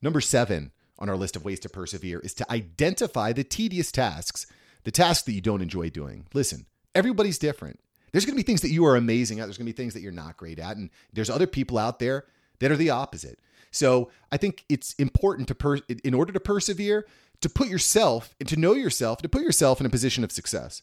Number 0.02 0.22
seven 0.22 0.72
on 0.98 1.10
our 1.10 1.18
list 1.18 1.36
of 1.36 1.46
ways 1.46 1.60
to 1.62 1.70
persevere 1.70 2.20
is 2.20 2.34
to 2.36 2.52
identify 2.52 3.34
the 3.34 3.44
tedious 3.44 3.92
tasks, 3.92 4.48
the 4.84 4.92
tasks 4.92 5.24
that 5.24 5.34
you 5.34 5.42
don't 5.42 5.62
enjoy 5.62 5.90
doing. 5.90 6.26
Listen, 6.34 6.66
everybody's 6.94 7.38
different. 7.38 7.80
There's 8.12 8.26
going 8.26 8.36
to 8.36 8.44
be 8.44 8.48
things 8.48 8.62
that 8.62 8.72
you 8.72 8.86
are 8.86 8.96
amazing 8.96 9.40
at. 9.40 9.46
There's 9.46 9.58
going 9.58 9.68
to 9.68 9.74
be 9.74 9.76
things 9.76 9.94
that 9.94 10.02
you're 10.02 10.12
not 10.12 10.38
great 10.38 10.58
at. 10.58 10.78
And 10.78 10.90
there's 11.12 11.30
other 11.30 11.48
people 11.48 11.78
out 11.78 12.00
there 12.00 12.26
that 12.60 12.72
are 12.72 12.78
the 12.78 12.90
opposite. 12.90 13.40
So 13.72 14.10
I 14.32 14.38
think 14.38 14.64
it's 14.70 14.94
important 14.94 15.50
to, 15.50 15.56
per- 15.56 15.82
in 16.04 16.14
order 16.14 16.32
to 16.32 16.40
persevere, 16.40 17.06
to 17.42 17.50
put 17.50 17.68
yourself 17.68 18.34
and 18.40 18.48
to 18.48 18.56
know 18.56 18.74
yourself, 18.74 19.22
to 19.22 19.28
put 19.28 19.42
yourself 19.42 19.82
in 19.82 19.86
a 19.86 19.90
position 19.90 20.24
of 20.24 20.32
success. 20.32 20.82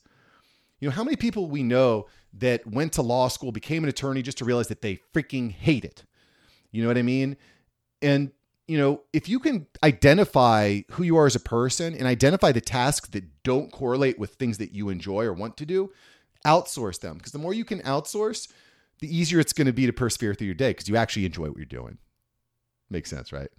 You 0.78 0.88
know, 0.88 0.94
how 0.94 1.04
many 1.04 1.16
people 1.16 1.46
we 1.46 1.62
know 1.62 2.06
that 2.34 2.66
went 2.66 2.92
to 2.94 3.02
law 3.02 3.28
school, 3.28 3.50
became 3.50 3.82
an 3.82 3.88
attorney 3.88 4.20
just 4.20 4.38
to 4.38 4.44
realize 4.44 4.68
that 4.68 4.82
they 4.82 5.00
freaking 5.14 5.52
hate 5.52 5.84
it? 5.86 6.04
You 6.70 6.82
know 6.82 6.88
what 6.88 6.98
I 6.98 7.02
mean? 7.02 7.38
And, 8.02 8.32
you 8.72 8.79
know, 8.79 9.02
if 9.12 9.29
you 9.29 9.38
can 9.38 9.67
identify 9.84 10.81
who 10.93 11.02
you 11.02 11.19
are 11.19 11.26
as 11.26 11.36
a 11.36 11.41
person 11.41 11.93
and 11.93 12.06
identify 12.06 12.52
the 12.52 12.60
tasks 12.62 13.06
that 13.10 13.43
don't 13.43 13.70
correlate 13.70 14.19
with 14.19 14.36
things 14.36 14.56
that 14.56 14.72
you 14.72 14.88
enjoy 14.88 15.26
or 15.26 15.34
want 15.34 15.58
to 15.58 15.67
do, 15.67 15.93
outsource 16.46 16.98
them 16.98 17.19
because 17.19 17.32
the 17.32 17.38
more 17.38 17.52
you 17.52 17.67
can 17.67 17.81
outsource, 17.81 18.50
the 19.00 19.14
easier 19.14 19.38
it's 19.41 19.52
going 19.52 19.67
to 19.67 19.74
be 19.74 19.84
to 19.84 19.93
persevere 19.93 20.32
through 20.32 20.46
your 20.46 20.55
day 20.55 20.70
because 20.70 20.88
you 20.88 20.96
actually 20.96 21.26
enjoy 21.26 21.48
what 21.48 21.58
you're 21.58 21.67
doing. 21.67 21.98
Makes 22.88 23.10
sense, 23.10 23.31
right? 23.31 23.50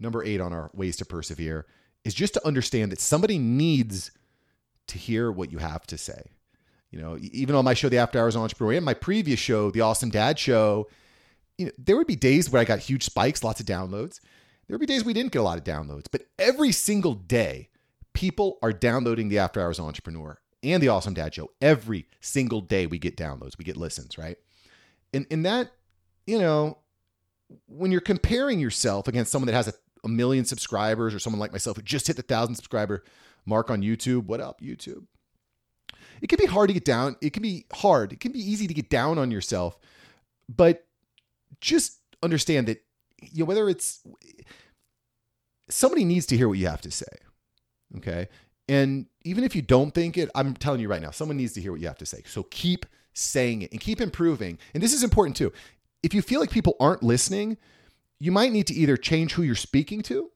Number 0.00 0.24
eight 0.24 0.40
on 0.40 0.54
our 0.54 0.70
ways 0.72 0.96
to 0.96 1.04
persevere 1.04 1.66
is 2.02 2.14
just 2.14 2.32
to 2.32 2.46
understand 2.46 2.92
that 2.92 3.00
somebody 3.00 3.36
needs 3.36 4.10
to 4.86 4.96
hear 4.96 5.30
what 5.30 5.52
you 5.52 5.58
have 5.58 5.86
to 5.88 5.98
say. 5.98 6.30
You 6.90 6.98
know, 6.98 7.18
even 7.20 7.56
on 7.56 7.66
my 7.66 7.74
show, 7.74 7.90
The 7.90 7.98
After 7.98 8.18
Hours 8.18 8.36
Entrepreneur, 8.36 8.72
and 8.72 8.86
my 8.86 8.94
previous 8.94 9.38
show, 9.38 9.70
The 9.70 9.82
Awesome 9.82 10.08
Dad 10.08 10.38
Show, 10.38 10.88
you 11.58 11.66
know, 11.66 11.72
there 11.78 11.96
would 11.96 12.06
be 12.06 12.16
days 12.16 12.50
where 12.50 12.60
I 12.60 12.64
got 12.64 12.80
huge 12.80 13.04
spikes, 13.04 13.44
lots 13.44 13.60
of 13.60 13.66
downloads. 13.66 14.20
There 14.66 14.74
would 14.74 14.80
be 14.80 14.92
days 14.92 15.04
we 15.04 15.12
didn't 15.12 15.32
get 15.32 15.40
a 15.40 15.42
lot 15.42 15.58
of 15.58 15.64
downloads, 15.64 16.06
but 16.10 16.22
every 16.38 16.72
single 16.72 17.14
day, 17.14 17.68
people 18.12 18.58
are 18.62 18.72
downloading 18.72 19.28
The 19.28 19.38
After 19.38 19.60
Hours 19.60 19.78
Entrepreneur 19.78 20.38
and 20.62 20.82
the 20.82 20.88
Awesome 20.88 21.14
Dad 21.14 21.34
Show. 21.34 21.50
Every 21.60 22.06
single 22.20 22.60
day 22.60 22.86
we 22.86 22.98
get 22.98 23.16
downloads, 23.16 23.58
we 23.58 23.64
get 23.64 23.76
listens, 23.76 24.16
right? 24.16 24.36
And 25.12 25.26
in 25.30 25.42
that, 25.42 25.70
you 26.26 26.38
know, 26.38 26.78
when 27.66 27.92
you're 27.92 28.00
comparing 28.00 28.58
yourself 28.58 29.06
against 29.06 29.30
someone 29.30 29.46
that 29.46 29.54
has 29.54 29.68
a, 29.68 29.74
a 30.04 30.08
million 30.08 30.44
subscribers 30.44 31.14
or 31.14 31.18
someone 31.18 31.40
like 31.40 31.52
myself 31.52 31.76
who 31.76 31.82
just 31.82 32.06
hit 32.06 32.16
the 32.16 32.22
thousand 32.22 32.54
subscriber 32.54 33.04
mark 33.44 33.70
on 33.70 33.82
YouTube, 33.82 34.24
what 34.24 34.40
up, 34.40 34.60
YouTube? 34.60 35.06
It 36.22 36.28
can 36.28 36.38
be 36.38 36.46
hard 36.46 36.68
to 36.68 36.74
get 36.74 36.84
down. 36.84 37.16
It 37.20 37.32
can 37.32 37.42
be 37.42 37.66
hard. 37.72 38.12
It 38.12 38.20
can 38.20 38.32
be 38.32 38.40
easy 38.40 38.66
to 38.66 38.74
get 38.74 38.88
down 38.88 39.18
on 39.18 39.30
yourself, 39.30 39.78
but 40.48 40.86
just 41.60 41.98
understand 42.22 42.68
that 42.68 42.82
you 43.20 43.44
know 43.44 43.48
whether 43.48 43.68
it's 43.68 44.00
somebody 45.68 46.04
needs 46.04 46.26
to 46.26 46.36
hear 46.36 46.48
what 46.48 46.58
you 46.58 46.66
have 46.66 46.80
to 46.82 46.90
say. 46.90 47.06
Okay. 47.96 48.28
And 48.68 49.06
even 49.24 49.44
if 49.44 49.54
you 49.54 49.62
don't 49.62 49.92
think 49.92 50.16
it, 50.16 50.30
I'm 50.34 50.54
telling 50.54 50.80
you 50.80 50.88
right 50.88 51.02
now, 51.02 51.10
someone 51.10 51.36
needs 51.36 51.52
to 51.54 51.60
hear 51.60 51.72
what 51.72 51.80
you 51.80 51.86
have 51.86 51.98
to 51.98 52.06
say. 52.06 52.22
So 52.26 52.44
keep 52.44 52.86
saying 53.12 53.62
it 53.62 53.72
and 53.72 53.80
keep 53.80 54.00
improving. 54.00 54.58
And 54.72 54.82
this 54.82 54.92
is 54.92 55.02
important 55.02 55.36
too. 55.36 55.52
If 56.02 56.14
you 56.14 56.22
feel 56.22 56.40
like 56.40 56.50
people 56.50 56.76
aren't 56.80 57.02
listening, 57.02 57.56
you 58.18 58.32
might 58.32 58.52
need 58.52 58.66
to 58.68 58.74
either 58.74 58.96
change 58.96 59.34
who 59.34 59.42
you're 59.42 59.54
speaking 59.54 60.02
to, 60.02 60.30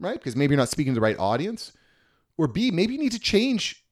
right? 0.00 0.14
Because 0.18 0.36
maybe 0.36 0.52
you're 0.52 0.58
not 0.58 0.68
speaking 0.68 0.92
to 0.92 1.00
the 1.00 1.02
right 1.04 1.18
audience. 1.18 1.72
Or 2.38 2.48
B, 2.48 2.70
maybe 2.70 2.94
you 2.94 2.98
need 2.98 3.12
to 3.12 3.18
change 3.18 3.84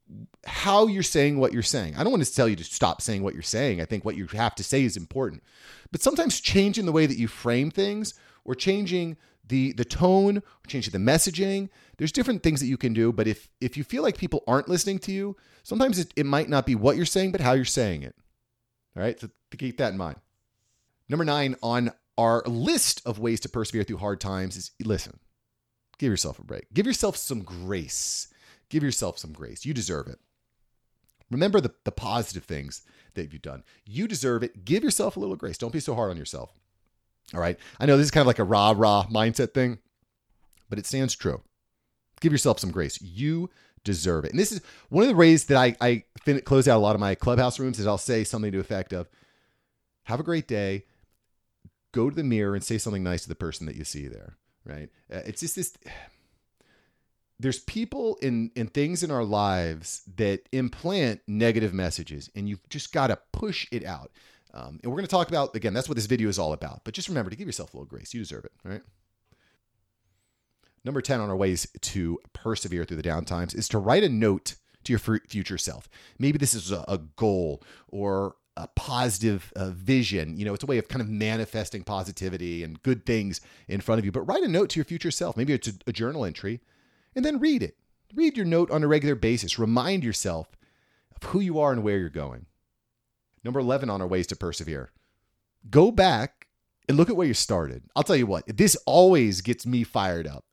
how 0.47 0.87
you're 0.87 1.03
saying 1.03 1.39
what 1.39 1.53
you're 1.53 1.63
saying. 1.63 1.97
I 1.97 2.03
don't 2.03 2.13
want 2.13 2.25
to 2.25 2.35
tell 2.35 2.49
you 2.49 2.57
to 2.57 2.65
stop 2.65 3.01
saying 3.01 3.23
what 3.23 3.35
you're 3.35 3.43
saying. 3.43 3.81
I 3.81 3.85
think 3.85 4.05
what 4.05 4.17
you 4.17 4.27
have 4.29 4.55
to 4.57 4.65
say 4.65 4.85
is 4.85 4.97
important. 4.97 5.43
But 5.91 6.03
sometimes 6.03 6.41
changing 6.41 6.87
the 6.87 6.93
way 6.93 7.07
that 7.07 7.19
you 7.19 7.29
frame 7.29 7.71
things 7.71 8.15
or 8.45 8.55
changing 8.55 9.17
the 9.47 9.73
the 9.73 9.85
tone 9.85 10.39
or 10.39 10.67
changing 10.67 10.93
the 10.93 10.99
messaging, 10.99 11.69
there's 11.99 12.13
different 12.13 12.43
things 12.43 12.61
that 12.61 12.67
you 12.67 12.77
can 12.77 12.93
do, 12.93 13.13
but 13.13 13.27
if 13.27 13.49
if 13.61 13.77
you 13.77 13.85
feel 13.85 14.03
like 14.03 14.17
people 14.17 14.43
aren't 14.47 14.69
listening 14.69 14.99
to 15.01 15.13
you, 15.13 15.37
sometimes 15.63 15.99
it, 15.99 16.13
it 16.17 16.27
might 16.27 16.49
not 16.49 16.67
be 16.67 16.75
what 16.75 16.97
you're 16.97 17.07
saying, 17.07 17.33
but 17.33 17.41
how 17.41 17.53
you're 17.53 17.65
saying 17.65 18.03
it. 18.03 18.15
All 18.97 19.03
right? 19.03 19.19
So 19.21 19.29
keep 19.57 19.79
that 19.79 19.93
in 19.93 19.99
mind. 19.99 20.17
Number 21.09 21.25
9 21.25 21.57
on 21.63 21.93
our 22.17 22.43
list 22.47 23.03
of 23.05 23.19
ways 23.19 23.41
to 23.41 23.49
persevere 23.49 23.85
through 23.85 23.99
hard 23.99 24.21
times 24.21 24.57
is 24.57 24.71
listen. 24.83 25.19
Give 25.99 26.11
yourself 26.11 26.39
a 26.39 26.45
break. 26.45 26.73
Give 26.73 26.87
yourself 26.87 27.17
some 27.17 27.43
grace. 27.43 28.29
Give 28.69 28.83
yourself 28.83 29.19
some 29.19 29.33
grace. 29.33 29.65
You 29.65 29.75
deserve 29.75 30.09
it. 30.09 30.19
Remember 31.31 31.61
the, 31.61 31.75
the 31.85 31.93
positive 31.93 32.45
things 32.45 32.83
that 33.15 33.33
you've 33.33 33.43
done. 33.43 33.65
You 33.85 34.07
deserve 34.07 34.43
it. 34.43 34.65
Give 34.65 34.85
yourself 34.85 35.17
a 35.17 35.21
little 35.21 35.37
grace. 35.37 35.59
Don't 35.59 35.73
be 35.73 35.81
so 35.81 35.95
hard 35.95 36.11
on 36.11 36.17
yourself. 36.17 36.53
All 37.33 37.41
right. 37.41 37.59
I 37.81 37.87
know 37.87 37.97
this 37.97 38.05
is 38.05 38.11
kind 38.11 38.23
of 38.23 38.27
like 38.27 38.39
a 38.39 38.45
rah 38.45 38.75
rah 38.77 39.07
mindset 39.11 39.55
thing, 39.55 39.79
but 40.69 40.79
it 40.79 40.87
stands 40.87 41.15
true. 41.15 41.43
Give 42.21 42.33
yourself 42.33 42.59
some 42.59 42.71
grace. 42.71 43.01
You 43.01 43.51
deserve 43.83 44.25
it. 44.25 44.31
And 44.31 44.39
this 44.39 44.53
is 44.53 44.61
one 44.89 45.03
of 45.03 45.09
the 45.09 45.17
ways 45.17 45.47
that 45.47 45.57
I, 45.57 45.77
I 45.81 46.05
fin- 46.23 46.41
close 46.43 46.69
out 46.69 46.79
a 46.79 46.81
lot 46.81 46.95
of 46.95 47.01
my 47.01 47.15
clubhouse 47.15 47.59
rooms 47.59 47.79
is 47.79 47.87
I'll 47.87 47.99
say 47.99 48.25
something 48.25 48.53
to 48.53 48.59
the 48.59 48.65
effect 48.65 48.93
of, 48.93 49.09
have 50.05 50.21
a 50.21 50.25
great 50.25 50.49
day. 50.49 50.85
Go 51.93 52.11
to 52.11 52.17
the 52.17 52.25
mirror 52.25 52.55
and 52.55 52.65
say 52.65 52.79
something 52.79 53.03
nice 53.03 53.23
to 53.23 53.29
the 53.29 53.35
person 53.35 53.67
that 53.67 53.77
you 53.77 53.85
see 53.85 54.09
there. 54.09 54.37
Right. 54.65 54.89
Uh, 55.13 55.21
it's 55.27 55.41
just 55.41 55.57
this 55.57 55.77
there's 57.41 57.59
people 57.61 58.17
in 58.23 58.51
in 58.55 58.67
things 58.69 59.03
in 59.03 59.11
our 59.11 59.25
lives 59.25 60.03
that 60.17 60.49
implant 60.53 61.21
negative 61.27 61.75
messages 61.75 62.31
and 62.35 62.49
you've 62.49 62.67
just 62.69 62.93
got 62.93 63.09
to 63.09 63.19
push 63.33 63.67
it 63.73 63.85
out 63.85 64.11
um, 64.53 64.79
and 64.83 64.91
we're 64.91 64.97
going 64.97 65.07
to 65.07 65.11
talk 65.11 65.29
about 65.29 65.55
again 65.55 65.75
that's 65.75 65.89
what 65.89 65.97
this 65.97 66.07
video 66.07 66.29
is 66.29 66.39
all 66.39 66.53
about 66.53 66.83
but 66.85 66.95
just 66.95 67.09
remember 67.09 67.31
to 67.31 67.37
give 67.37 67.47
yourself 67.47 67.75
a 67.75 67.77
little 67.77 67.87
grace 67.87 68.15
you 68.15 68.21
deserve 68.21 68.45
it 68.45 68.53
right 68.65 68.83
number 70.85 71.01
10 71.01 71.21
on 71.21 71.29
our 71.29 71.37
ways 71.37 71.67
to 71.81 72.19
persevere 72.33 72.85
through 72.85 72.97
the 72.97 73.03
downtimes 73.03 73.55
is 73.55 73.69
to 73.69 73.79
write 73.79 74.05
a 74.05 74.09
note 74.09 74.55
to 74.85 74.93
your 74.93 75.01
future 75.01 75.59
self 75.59 75.89
maybe 76.19 76.39
this 76.39 76.55
is 76.55 76.71
a, 76.71 76.85
a 76.87 76.99
goal 77.17 77.63
or 77.89 78.37
a 78.57 78.69
positive 78.69 79.53
uh, 79.57 79.71
vision. 79.71 80.37
You 80.37 80.45
know, 80.45 80.55
it's 80.55 80.63
a 80.63 80.67
way 80.67 80.79
of 80.79 80.87
kind 80.87 81.03
of 81.03 81.09
manifesting 81.09 81.83
positivity 81.83 82.63
and 82.63 82.81
good 82.85 83.05
things 83.05 83.41
in 83.67 83.81
front 83.81 83.99
of 83.99 84.05
you. 84.05 84.13
But 84.13 84.23
write 84.23 84.45
a 84.45 84.49
note 84.49 84.71
to 84.71 84.77
your 84.77 84.85
future 84.85 85.11
self. 85.11 85.37
Maybe 85.37 85.53
it's 85.53 85.67
a, 85.67 85.73
a 85.89 85.93
journal 85.93 86.25
entry 86.25 86.61
and 87.15 87.25
then 87.25 87.39
read 87.39 87.63
it. 87.63 87.77
Read 88.15 88.37
your 88.37 88.47
note 88.47 88.71
on 88.71 88.83
a 88.83 88.89
regular 88.89 89.15
basis. 89.15 89.59
Remind 89.59 90.05
yourself 90.05 90.49
of 91.17 91.31
who 91.31 91.41
you 91.41 91.59
are 91.59 91.73
and 91.73 91.83
where 91.83 91.99
you're 91.99 92.09
going. 92.09 92.47
Number 93.43 93.61
11 93.61 93.91
on 93.91 94.01
our 94.01 94.07
ways 94.07 94.27
to 94.29 94.37
persevere. 94.37 94.91
Go 95.69 95.91
back 95.91 96.47
and 96.89 96.97
look 96.97 97.11
at 97.11 97.17
where 97.17 97.27
you 97.27 97.35
started. 97.35 97.83
I'll 97.97 98.03
tell 98.03 98.17
you 98.17 98.27
what, 98.27 98.45
this 98.47 98.77
always 98.87 99.41
gets 99.41 99.67
me 99.67 99.85
fired 99.85 100.27
up. 100.27 100.45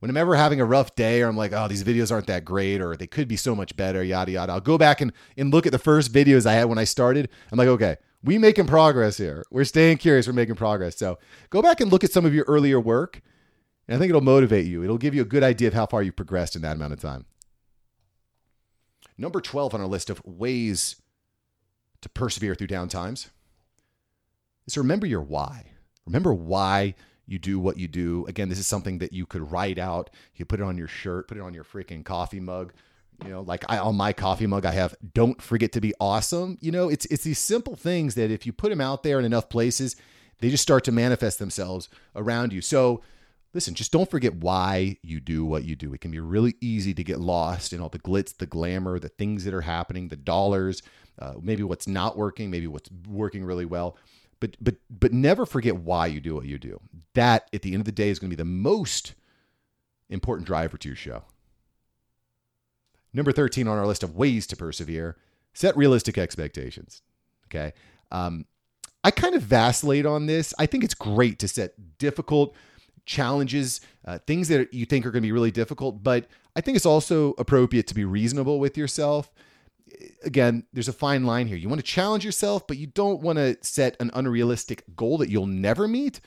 When 0.00 0.10
I'm 0.10 0.16
ever 0.16 0.34
having 0.34 0.60
a 0.60 0.66
rough 0.66 0.94
day 0.96 1.22
or 1.22 1.28
I'm 1.28 1.36
like, 1.36 1.52
oh, 1.52 1.66
these 1.66 1.84
videos 1.84 2.12
aren't 2.12 2.26
that 2.26 2.44
great 2.44 2.82
or 2.82 2.94
they 2.94 3.06
could 3.06 3.26
be 3.26 3.36
so 3.36 3.54
much 3.54 3.74
better, 3.74 4.02
yada, 4.02 4.32
yada, 4.32 4.52
I'll 4.52 4.60
go 4.60 4.76
back 4.76 5.00
and, 5.00 5.12
and 5.36 5.52
look 5.52 5.64
at 5.64 5.72
the 5.72 5.78
first 5.78 6.12
videos 6.12 6.44
I 6.44 6.52
had 6.52 6.66
when 6.66 6.78
I 6.78 6.84
started. 6.84 7.30
I'm 7.50 7.56
like, 7.56 7.68
okay, 7.68 7.96
we 8.22 8.36
making 8.36 8.66
progress 8.66 9.16
here. 9.16 9.44
We're 9.50 9.64
staying 9.64 9.98
curious. 9.98 10.26
We're 10.26 10.34
making 10.34 10.56
progress. 10.56 10.96
So 10.96 11.18
go 11.50 11.62
back 11.62 11.80
and 11.80 11.90
look 11.90 12.04
at 12.04 12.12
some 12.12 12.26
of 12.26 12.34
your 12.34 12.44
earlier 12.48 12.80
work 12.80 13.22
and 13.86 13.96
I 13.96 13.98
think 13.98 14.10
it'll 14.10 14.20
motivate 14.20 14.66
you. 14.66 14.82
It'll 14.82 14.98
give 14.98 15.14
you 15.14 15.22
a 15.22 15.26
good 15.26 15.42
idea 15.42 15.68
of 15.68 15.74
how 15.74 15.86
far 15.86 16.02
you've 16.02 16.16
progressed 16.16 16.56
in 16.56 16.62
that 16.62 16.76
amount 16.76 16.92
of 16.92 17.00
time. 17.00 17.26
Number 19.16 19.40
12 19.40 19.74
on 19.74 19.80
our 19.80 19.86
list 19.86 20.10
of 20.10 20.24
ways 20.24 20.96
to 22.00 22.08
persevere 22.08 22.54
through 22.54 22.66
downtimes 22.68 23.28
is 24.66 24.74
to 24.74 24.80
remember 24.80 25.06
your 25.06 25.22
why. 25.22 25.66
Remember 26.06 26.34
why 26.34 26.94
you 27.26 27.38
do 27.38 27.58
what 27.58 27.78
you 27.78 27.88
do. 27.88 28.26
Again, 28.26 28.48
this 28.48 28.58
is 28.58 28.66
something 28.66 28.98
that 28.98 29.12
you 29.12 29.26
could 29.26 29.50
write 29.50 29.78
out. 29.78 30.10
You 30.34 30.44
put 30.44 30.60
it 30.60 30.64
on 30.64 30.76
your 30.76 30.88
shirt, 30.88 31.28
put 31.28 31.38
it 31.38 31.42
on 31.42 31.54
your 31.54 31.64
freaking 31.64 32.04
coffee 32.04 32.40
mug. 32.40 32.72
You 33.24 33.30
know, 33.30 33.42
like 33.42 33.64
I, 33.68 33.78
on 33.78 33.94
my 33.94 34.12
coffee 34.12 34.46
mug, 34.46 34.66
I 34.66 34.72
have 34.72 34.96
"Don't 35.14 35.40
forget 35.40 35.72
to 35.72 35.80
be 35.80 35.94
awesome." 36.00 36.58
You 36.60 36.72
know, 36.72 36.88
it's 36.88 37.06
it's 37.06 37.22
these 37.22 37.38
simple 37.38 37.76
things 37.76 38.16
that 38.16 38.30
if 38.30 38.44
you 38.44 38.52
put 38.52 38.70
them 38.70 38.80
out 38.80 39.04
there 39.04 39.18
in 39.18 39.24
enough 39.24 39.48
places, 39.48 39.94
they 40.40 40.50
just 40.50 40.64
start 40.64 40.84
to 40.84 40.92
manifest 40.92 41.38
themselves 41.38 41.88
around 42.16 42.52
you. 42.52 42.60
So 42.60 43.02
listen, 43.54 43.74
just 43.74 43.92
don't 43.92 44.10
forget 44.10 44.34
why 44.34 44.98
you 45.02 45.20
do 45.20 45.44
what 45.44 45.64
you 45.64 45.76
do. 45.76 45.94
It 45.94 46.00
can 46.00 46.10
be 46.10 46.20
really 46.20 46.56
easy 46.60 46.92
to 46.92 47.04
get 47.04 47.20
lost 47.20 47.72
in 47.72 47.80
all 47.80 47.88
the 47.88 47.98
glitz, 48.00 48.36
the 48.36 48.46
glamour, 48.46 48.98
the 48.98 49.08
things 49.08 49.44
that 49.44 49.54
are 49.54 49.62
happening, 49.62 50.08
the 50.08 50.16
dollars, 50.16 50.82
uh, 51.20 51.34
maybe 51.40 51.62
what's 51.62 51.86
not 51.86 52.16
working, 52.16 52.50
maybe 52.50 52.66
what's 52.66 52.90
working 53.08 53.44
really 53.44 53.64
well. 53.64 53.96
But 54.40 54.56
but 54.60 54.74
but 54.90 55.12
never 55.12 55.46
forget 55.46 55.76
why 55.76 56.06
you 56.06 56.20
do 56.20 56.34
what 56.34 56.46
you 56.46 56.58
do. 56.58 56.80
That 57.14 57.48
at 57.54 57.62
the 57.62 57.72
end 57.72 57.80
of 57.80 57.86
the 57.86 57.92
day 57.92 58.10
is 58.10 58.18
going 58.18 58.30
to 58.30 58.36
be 58.36 58.40
the 58.40 58.44
most 58.44 59.14
important 60.10 60.46
driver 60.46 60.76
to 60.76 60.88
your 60.88 60.96
show. 60.96 61.22
Number 63.12 63.30
13 63.30 63.68
on 63.68 63.78
our 63.78 63.86
list 63.86 64.02
of 64.02 64.16
ways 64.16 64.46
to 64.48 64.56
persevere, 64.56 65.16
set 65.54 65.76
realistic 65.76 66.18
expectations. 66.18 67.00
Okay. 67.46 67.72
Um, 68.10 68.44
I 69.04 69.10
kind 69.10 69.34
of 69.34 69.42
vacillate 69.42 70.04
on 70.04 70.26
this. 70.26 70.52
I 70.58 70.66
think 70.66 70.82
it's 70.82 70.94
great 70.94 71.38
to 71.38 71.48
set 71.48 71.98
difficult, 71.98 72.56
challenges, 73.06 73.80
uh, 74.04 74.18
things 74.26 74.48
that 74.48 74.72
you 74.72 74.86
think 74.86 75.06
are 75.06 75.10
going 75.10 75.22
to 75.22 75.26
be 75.26 75.32
really 75.32 75.50
difficult. 75.50 76.02
But 76.02 76.26
I 76.56 76.60
think 76.60 76.76
it's 76.76 76.86
also 76.86 77.34
appropriate 77.38 77.86
to 77.88 77.94
be 77.94 78.04
reasonable 78.04 78.58
with 78.58 78.76
yourself. 78.76 79.32
Again, 80.24 80.64
there's 80.72 80.88
a 80.88 80.92
fine 80.92 81.24
line 81.24 81.46
here. 81.46 81.56
You 81.56 81.68
want 81.68 81.80
to 81.80 81.86
challenge 81.86 82.24
yourself, 82.24 82.66
but 82.66 82.78
you 82.78 82.86
don't 82.86 83.20
want 83.20 83.38
to 83.38 83.56
set 83.60 83.96
an 84.00 84.10
unrealistic 84.14 84.84
goal 84.96 85.18
that 85.18 85.28
you'll 85.28 85.46
never 85.46 85.86
meet. 85.86 86.20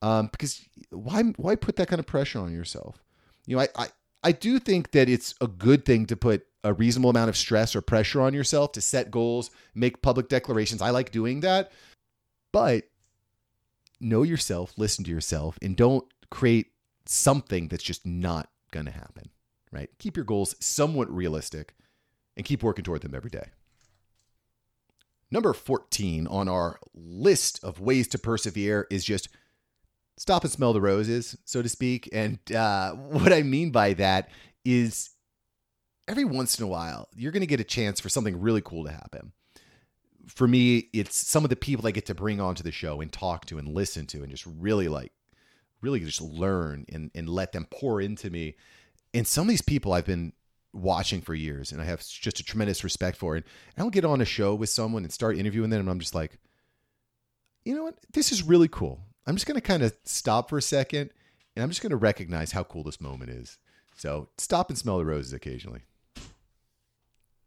Um, 0.00 0.28
because 0.32 0.64
why 0.90 1.22
why 1.36 1.54
put 1.54 1.76
that 1.76 1.88
kind 1.88 2.00
of 2.00 2.06
pressure 2.06 2.40
on 2.40 2.52
yourself? 2.52 3.02
You 3.46 3.56
know, 3.56 3.62
I, 3.62 3.68
I 3.76 3.88
I 4.24 4.32
do 4.32 4.58
think 4.58 4.90
that 4.92 5.08
it's 5.08 5.34
a 5.40 5.46
good 5.46 5.84
thing 5.84 6.06
to 6.06 6.16
put 6.16 6.46
a 6.64 6.72
reasonable 6.72 7.10
amount 7.10 7.28
of 7.28 7.36
stress 7.36 7.74
or 7.74 7.80
pressure 7.80 8.20
on 8.20 8.34
yourself 8.34 8.72
to 8.72 8.80
set 8.80 9.10
goals, 9.10 9.50
make 9.74 10.02
public 10.02 10.28
declarations. 10.28 10.80
I 10.80 10.90
like 10.90 11.10
doing 11.10 11.40
that. 11.40 11.72
But 12.52 12.84
know 14.00 14.22
yourself, 14.22 14.74
listen 14.76 15.04
to 15.04 15.10
yourself, 15.10 15.58
and 15.62 15.76
don't 15.76 16.04
create 16.32 16.68
something 17.04 17.68
that's 17.68 17.82
just 17.82 18.06
not 18.06 18.48
going 18.70 18.86
to 18.86 18.92
happen, 18.92 19.28
right? 19.70 19.90
Keep 19.98 20.16
your 20.16 20.24
goals 20.24 20.56
somewhat 20.60 21.14
realistic 21.14 21.74
and 22.38 22.46
keep 22.46 22.62
working 22.62 22.84
toward 22.84 23.02
them 23.02 23.14
every 23.14 23.28
day. 23.28 23.50
Number 25.30 25.52
14 25.52 26.26
on 26.26 26.48
our 26.48 26.78
list 26.94 27.62
of 27.62 27.80
ways 27.80 28.08
to 28.08 28.18
persevere 28.18 28.86
is 28.90 29.04
just 29.04 29.28
stop 30.16 30.42
and 30.42 30.50
smell 30.50 30.72
the 30.72 30.80
roses, 30.80 31.36
so 31.44 31.60
to 31.60 31.68
speak. 31.68 32.08
And 32.14 32.38
uh, 32.50 32.92
what 32.94 33.32
I 33.32 33.42
mean 33.42 33.70
by 33.70 33.92
that 33.94 34.30
is 34.64 35.10
every 36.08 36.24
once 36.24 36.58
in 36.58 36.64
a 36.64 36.68
while, 36.68 37.08
you're 37.14 37.32
going 37.32 37.40
to 37.40 37.46
get 37.46 37.60
a 37.60 37.64
chance 37.64 38.00
for 38.00 38.08
something 38.08 38.40
really 38.40 38.62
cool 38.62 38.84
to 38.84 38.90
happen. 38.90 39.32
For 40.28 40.48
me, 40.48 40.88
it's 40.94 41.14
some 41.14 41.44
of 41.44 41.50
the 41.50 41.56
people 41.56 41.86
I 41.86 41.90
get 41.90 42.06
to 42.06 42.14
bring 42.14 42.40
onto 42.40 42.62
the 42.62 42.72
show 42.72 43.02
and 43.02 43.12
talk 43.12 43.44
to 43.46 43.58
and 43.58 43.68
listen 43.68 44.06
to 44.06 44.22
and 44.22 44.30
just 44.30 44.46
really 44.46 44.88
like 44.88 45.12
really 45.82 46.00
just 46.00 46.22
learn 46.22 46.86
and, 46.92 47.10
and 47.14 47.28
let 47.28 47.52
them 47.52 47.66
pour 47.70 48.00
into 48.00 48.30
me. 48.30 48.54
And 49.12 49.26
some 49.26 49.42
of 49.42 49.48
these 49.48 49.62
people 49.62 49.92
I've 49.92 50.06
been 50.06 50.32
watching 50.72 51.20
for 51.20 51.34
years 51.34 51.72
and 51.72 51.80
I 51.80 51.84
have 51.84 52.06
just 52.06 52.40
a 52.40 52.44
tremendous 52.44 52.82
respect 52.82 53.16
for. 53.16 53.36
And 53.36 53.44
I'll 53.76 53.90
get 53.90 54.04
on 54.04 54.20
a 54.20 54.24
show 54.24 54.54
with 54.54 54.70
someone 54.70 55.02
and 55.02 55.12
start 55.12 55.36
interviewing 55.36 55.70
them 55.70 55.80
and 55.80 55.90
I'm 55.90 56.00
just 56.00 56.14
like, 56.14 56.38
you 57.64 57.74
know 57.74 57.84
what? 57.84 57.98
This 58.12 58.32
is 58.32 58.42
really 58.42 58.68
cool. 58.68 59.00
I'm 59.26 59.36
just 59.36 59.46
going 59.46 59.56
to 59.56 59.60
kind 59.60 59.82
of 59.82 59.94
stop 60.04 60.48
for 60.48 60.58
a 60.58 60.62
second 60.62 61.10
and 61.54 61.62
I'm 61.62 61.68
just 61.68 61.82
going 61.82 61.90
to 61.90 61.96
recognize 61.96 62.52
how 62.52 62.64
cool 62.64 62.82
this 62.82 63.00
moment 63.00 63.30
is. 63.30 63.58
So 63.96 64.28
stop 64.38 64.70
and 64.70 64.78
smell 64.78 64.98
the 64.98 65.04
roses 65.04 65.32
occasionally. 65.32 65.82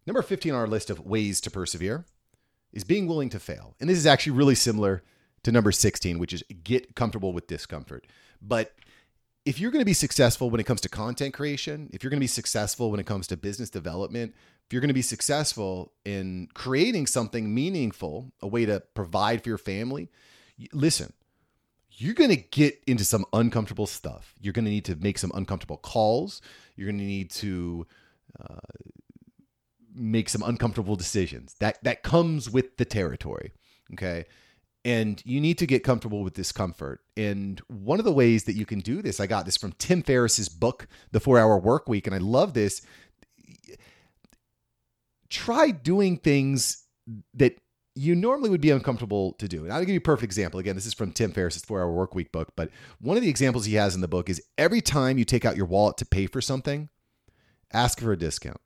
Number 0.06 0.22
15 0.22 0.54
on 0.54 0.60
our 0.60 0.68
list 0.68 0.90
of 0.90 1.06
ways 1.06 1.42
to 1.42 1.52
persevere 1.52 2.06
is 2.72 2.84
being 2.84 3.08
willing 3.08 3.30
to 3.30 3.40
fail. 3.40 3.76
And 3.80 3.90
this 3.90 3.98
is 3.98 4.06
actually 4.06 4.34
really 4.34 4.56
similar 4.56 5.04
to 5.44 5.52
number 5.52 5.72
16, 5.72 6.20
which 6.20 6.34
is 6.34 6.44
get 6.64 6.96
comfortable 6.96 7.34
with 7.34 7.48
discomfort. 7.48 8.06
But 8.42 8.74
if 9.46 9.60
you're 9.60 9.72
going 9.72 9.82
to 9.82 9.86
be 9.86 9.94
successful 9.94 10.50
when 10.50 10.60
it 10.60 10.66
comes 10.66 10.82
to 10.82 10.90
content 10.90 11.34
creation, 11.34 11.90
if 11.94 12.04
you're 12.04 12.10
going 12.10 12.20
to 12.20 12.24
be 12.24 12.28
successful 12.28 12.92
when 12.92 13.00
it 13.00 13.06
comes 13.06 13.28
to 13.28 13.38
business 13.38 13.70
development, 13.70 14.34
if 14.66 14.74
you're 14.74 14.82
going 14.82 14.90
to 14.90 14.96
be 14.96 15.04
successful 15.04 15.94
in 16.04 16.50
creating 16.56 17.06
something 17.06 17.54
meaningful, 17.54 18.32
a 18.42 18.48
way 18.48 18.66
to 18.66 18.82
provide 18.96 19.44
for 19.44 19.50
your 19.50 19.60
family, 19.60 20.10
listen, 20.74 21.14
you're 21.92 22.16
going 22.16 22.32
to 22.32 22.36
get 22.36 22.82
into 22.88 23.06
some 23.06 23.26
uncomfortable 23.34 23.86
stuff. 23.86 24.34
You're 24.42 24.54
going 24.54 24.66
to 24.66 24.72
need 24.72 24.86
to 24.86 24.96
make 24.96 25.20
some 25.20 25.32
uncomfortable 25.36 25.78
calls. 25.78 26.42
You're 26.76 26.88
going 26.88 26.98
to 26.98 27.06
need 27.06 27.30
to 27.32 27.86
uh, 28.40 28.56
make 29.94 30.28
some 30.28 30.42
uncomfortable 30.42 30.96
decisions. 30.96 31.56
That 31.60 31.82
that 31.84 32.04
comes 32.04 32.50
with 32.50 32.78
the 32.78 32.86
territory. 32.86 33.54
Okay 33.94 34.26
and 34.86 35.20
you 35.26 35.42
need 35.42 35.58
to 35.58 35.66
get 35.66 35.84
comfortable 35.84 36.24
with 36.24 36.36
discomfort. 36.36 37.02
And 37.18 37.60
one 37.68 37.98
of 37.98 38.06
the 38.06 38.14
ways 38.14 38.44
that 38.44 38.54
you 38.54 38.68
can 38.68 38.80
do 38.80 39.02
this, 39.02 39.20
I 39.20 39.26
got 39.26 39.46
this 39.46 39.58
from 39.58 39.72
Tim 39.74 40.04
Ferriss's 40.04 40.48
book, 40.48 40.88
The 41.12 41.20
Four 41.20 41.40
Hour 41.40 41.58
Work 41.58 41.90
Week, 41.90 42.06
and 42.06 42.16
I 42.16 42.20
love 42.20 42.54
this. 42.54 42.84
try 45.28 45.72
doing 45.72 46.18
things 46.18 46.86
that 47.34 47.58
you 47.96 48.14
normally 48.14 48.50
would 48.50 48.62
be 48.62 48.70
uncomfortable 48.70 49.34
to 49.34 49.48
do. 49.48 49.64
And 49.64 49.74
I'll 49.74 49.80
give 49.80 49.90
you 49.90 49.98
a 49.98 50.02
perfect 50.02 50.26
example. 50.26 50.60
Again, 50.60 50.76
this 50.76 50.86
is 50.86 50.94
from 50.94 51.12
Tim 51.12 51.32
Ferriss's 51.32 51.66
Four 51.66 51.82
Hour 51.82 51.92
Work 51.92 52.14
Week 52.14 52.32
book, 52.32 52.54
but 52.56 52.70
one 53.02 53.18
of 53.18 53.24
the 53.24 53.30
examples 53.30 53.66
he 53.66 53.76
has 53.76 53.96
in 53.96 54.02
the 54.02 54.08
book 54.08 54.30
is 54.30 54.42
every 54.56 54.82
time 54.82 55.18
you 55.18 55.26
take 55.26 55.46
out 55.46 55.58
your 55.58 55.66
wallet 55.66 55.98
to 55.98 56.06
pay 56.06 56.28
for 56.28 56.42
something, 56.42 56.90
ask 57.74 58.00
for 58.00 58.12
a 58.12 58.18
discount. 58.18 58.62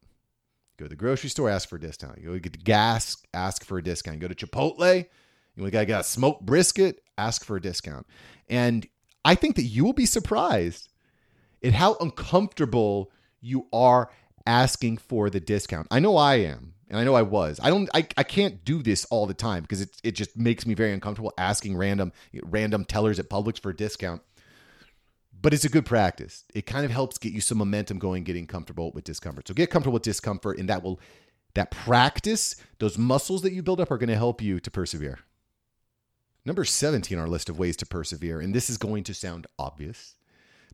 Go 0.77 0.85
to 0.85 0.89
the 0.89 0.95
grocery 0.97 1.29
store, 1.29 1.49
ask 1.49 1.69
for 1.69 1.77
a 1.77 1.79
discount. 1.79 2.19
You 2.19 2.31
go 2.31 2.39
get 2.39 2.63
gas, 2.63 3.17
ask 3.33 3.63
for 3.63 3.77
a 3.77 3.83
discount. 3.83 4.15
You 4.15 4.27
go 4.27 4.33
to 4.33 4.47
Chipotle, 4.47 5.05
you 5.65 5.71
got 5.71 5.87
get 5.87 6.01
a 6.01 6.03
smoked 6.03 6.45
brisket, 6.45 7.01
ask 7.17 7.43
for 7.43 7.57
a 7.57 7.61
discount. 7.61 8.07
And 8.49 8.87
I 9.25 9.35
think 9.35 9.55
that 9.55 9.63
you 9.63 9.83
will 9.83 9.93
be 9.93 10.05
surprised 10.05 10.89
at 11.63 11.73
how 11.73 11.97
uncomfortable 11.99 13.11
you 13.41 13.67
are 13.73 14.09
asking 14.45 14.97
for 14.97 15.29
the 15.29 15.39
discount. 15.39 15.87
I 15.91 15.99
know 15.99 16.17
I 16.17 16.35
am, 16.35 16.73
and 16.89 16.99
I 16.99 17.03
know 17.03 17.13
I 17.13 17.21
was. 17.21 17.59
I 17.61 17.69
don't 17.69 17.89
I, 17.93 18.07
I 18.17 18.23
can't 18.23 18.63
do 18.63 18.81
this 18.81 19.05
all 19.05 19.27
the 19.27 19.33
time 19.33 19.63
because 19.63 19.81
it 19.81 19.89
it 20.03 20.11
just 20.11 20.37
makes 20.37 20.65
me 20.65 20.73
very 20.73 20.93
uncomfortable 20.93 21.33
asking 21.37 21.77
random 21.77 22.11
random 22.43 22.85
tellers 22.85 23.19
at 23.19 23.29
Publix 23.29 23.59
for 23.59 23.69
a 23.69 23.75
discount. 23.75 24.21
But 25.41 25.53
it's 25.53 25.63
a 25.63 25.69
good 25.69 25.85
practice. 25.85 26.43
It 26.53 26.65
kind 26.65 26.83
of 26.83 26.91
helps 26.91 27.17
get 27.17 27.31
you 27.31 27.39
some 27.39 27.59
momentum 27.59 27.97
going, 27.97 28.25
getting 28.25 28.45
comfortable 28.45 28.91
with 28.91 29.05
discomfort. 29.05 29.47
So 29.47 29.53
get 29.53 29.69
comfortable 29.69 29.93
with 29.93 30.03
discomfort, 30.03 30.57
and 30.57 30.67
that 30.67 30.83
will 30.83 30.99
that 31.53 31.71
practice, 31.71 32.55
those 32.79 32.97
muscles 32.97 33.41
that 33.41 33.53
you 33.53 33.63
build 33.63 33.79
up 33.79 33.91
are 33.91 33.97
going 33.97 34.09
to 34.09 34.15
help 34.15 34.41
you 34.41 34.59
to 34.59 34.71
persevere. 34.71 35.19
Number 36.45 36.65
17 36.65 37.17
on 37.17 37.21
our 37.21 37.29
list 37.29 37.49
of 37.49 37.59
ways 37.59 37.75
to 37.77 37.85
persevere, 37.85 38.39
and 38.39 38.53
this 38.53 38.69
is 38.69 38.77
going 38.77 39.03
to 39.03 39.13
sound 39.13 39.47
obvious, 39.57 40.15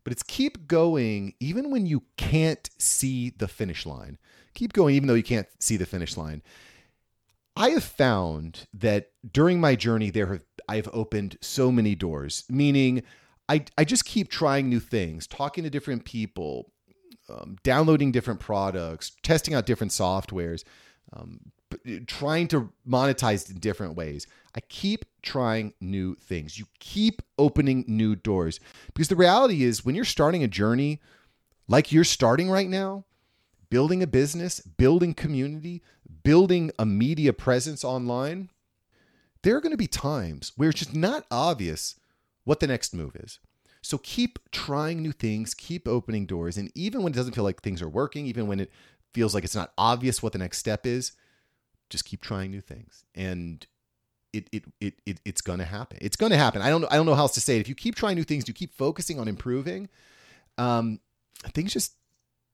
but 0.04 0.12
it's 0.12 0.22
keep 0.22 0.68
going 0.68 1.34
even 1.40 1.70
when 1.70 1.86
you 1.86 2.04
can't 2.16 2.70
see 2.78 3.30
the 3.30 3.48
finish 3.48 3.84
line. 3.84 4.18
Keep 4.54 4.72
going 4.72 4.94
even 4.94 5.08
though 5.08 5.14
you 5.14 5.22
can't 5.22 5.48
see 5.58 5.76
the 5.76 5.86
finish 5.86 6.16
line. 6.16 6.42
I 7.56 7.70
have 7.70 7.84
found 7.84 8.66
that 8.74 9.10
during 9.32 9.60
my 9.60 9.76
journey 9.76 10.10
there 10.10 10.26
have 10.26 10.44
I've 10.68 10.88
opened 10.92 11.38
so 11.40 11.70
many 11.70 11.94
doors, 11.94 12.44
meaning 12.48 13.02
I, 13.48 13.64
I 13.78 13.84
just 13.84 14.04
keep 14.04 14.28
trying 14.28 14.68
new 14.68 14.80
things, 14.80 15.26
talking 15.26 15.64
to 15.64 15.70
different 15.70 16.04
people, 16.04 16.72
um, 17.28 17.56
downloading 17.62 18.12
different 18.12 18.40
products, 18.40 19.12
testing 19.22 19.54
out 19.54 19.66
different 19.66 19.92
softwares, 19.92 20.64
um, 21.12 21.52
trying 22.06 22.48
to 22.48 22.72
monetize 22.88 23.50
in 23.50 23.58
different 23.58 23.96
ways. 23.96 24.26
I 24.54 24.60
keep 24.60 25.04
trying 25.26 25.74
new 25.80 26.14
things. 26.14 26.58
You 26.58 26.66
keep 26.78 27.20
opening 27.38 27.84
new 27.86 28.16
doors 28.16 28.60
because 28.94 29.08
the 29.08 29.16
reality 29.16 29.62
is 29.62 29.84
when 29.84 29.94
you're 29.94 30.04
starting 30.04 30.42
a 30.42 30.48
journey 30.48 31.00
like 31.68 31.92
you're 31.92 32.04
starting 32.04 32.48
right 32.48 32.68
now, 32.68 33.04
building 33.70 34.02
a 34.02 34.06
business, 34.06 34.60
building 34.60 35.14
community, 35.14 35.82
building 36.22 36.70
a 36.78 36.86
media 36.86 37.32
presence 37.32 37.84
online, 37.84 38.50
there 39.42 39.56
are 39.56 39.60
going 39.60 39.72
to 39.72 39.76
be 39.76 39.88
times 39.88 40.52
where 40.56 40.70
it's 40.70 40.78
just 40.78 40.94
not 40.94 41.26
obvious 41.30 41.98
what 42.44 42.60
the 42.60 42.66
next 42.66 42.94
move 42.94 43.16
is. 43.16 43.38
So 43.82 43.98
keep 43.98 44.38
trying 44.50 45.02
new 45.02 45.12
things, 45.12 45.54
keep 45.54 45.86
opening 45.86 46.26
doors. 46.26 46.56
And 46.56 46.70
even 46.74 47.02
when 47.02 47.12
it 47.12 47.16
doesn't 47.16 47.34
feel 47.34 47.44
like 47.44 47.62
things 47.62 47.82
are 47.82 47.88
working, 47.88 48.26
even 48.26 48.46
when 48.46 48.60
it 48.60 48.72
feels 49.14 49.34
like 49.34 49.44
it's 49.44 49.54
not 49.54 49.72
obvious 49.78 50.22
what 50.22 50.32
the 50.32 50.38
next 50.38 50.58
step 50.58 50.86
is, 50.86 51.12
just 51.88 52.04
keep 52.04 52.20
trying 52.20 52.50
new 52.50 52.60
things. 52.60 53.04
And 53.14 53.64
it 54.36 54.48
it 54.52 54.64
it, 54.80 54.94
it 55.06 55.20
it's 55.24 55.40
going 55.40 55.58
to 55.58 55.64
happen. 55.64 55.98
It's 56.00 56.16
going 56.16 56.32
to 56.32 56.38
happen. 56.38 56.62
I 56.62 56.70
don't 56.70 56.82
know 56.82 56.88
I 56.90 56.96
don't 56.96 57.06
know 57.06 57.14
how 57.14 57.22
else 57.22 57.34
to 57.34 57.40
say 57.40 57.56
it. 57.56 57.60
If 57.60 57.68
you 57.68 57.74
keep 57.74 57.94
trying 57.94 58.16
new 58.16 58.24
things, 58.24 58.46
you 58.48 58.54
keep 58.54 58.74
focusing 58.74 59.18
on 59.18 59.28
improving, 59.28 59.88
um, 60.58 61.00
things 61.54 61.72
just 61.72 61.94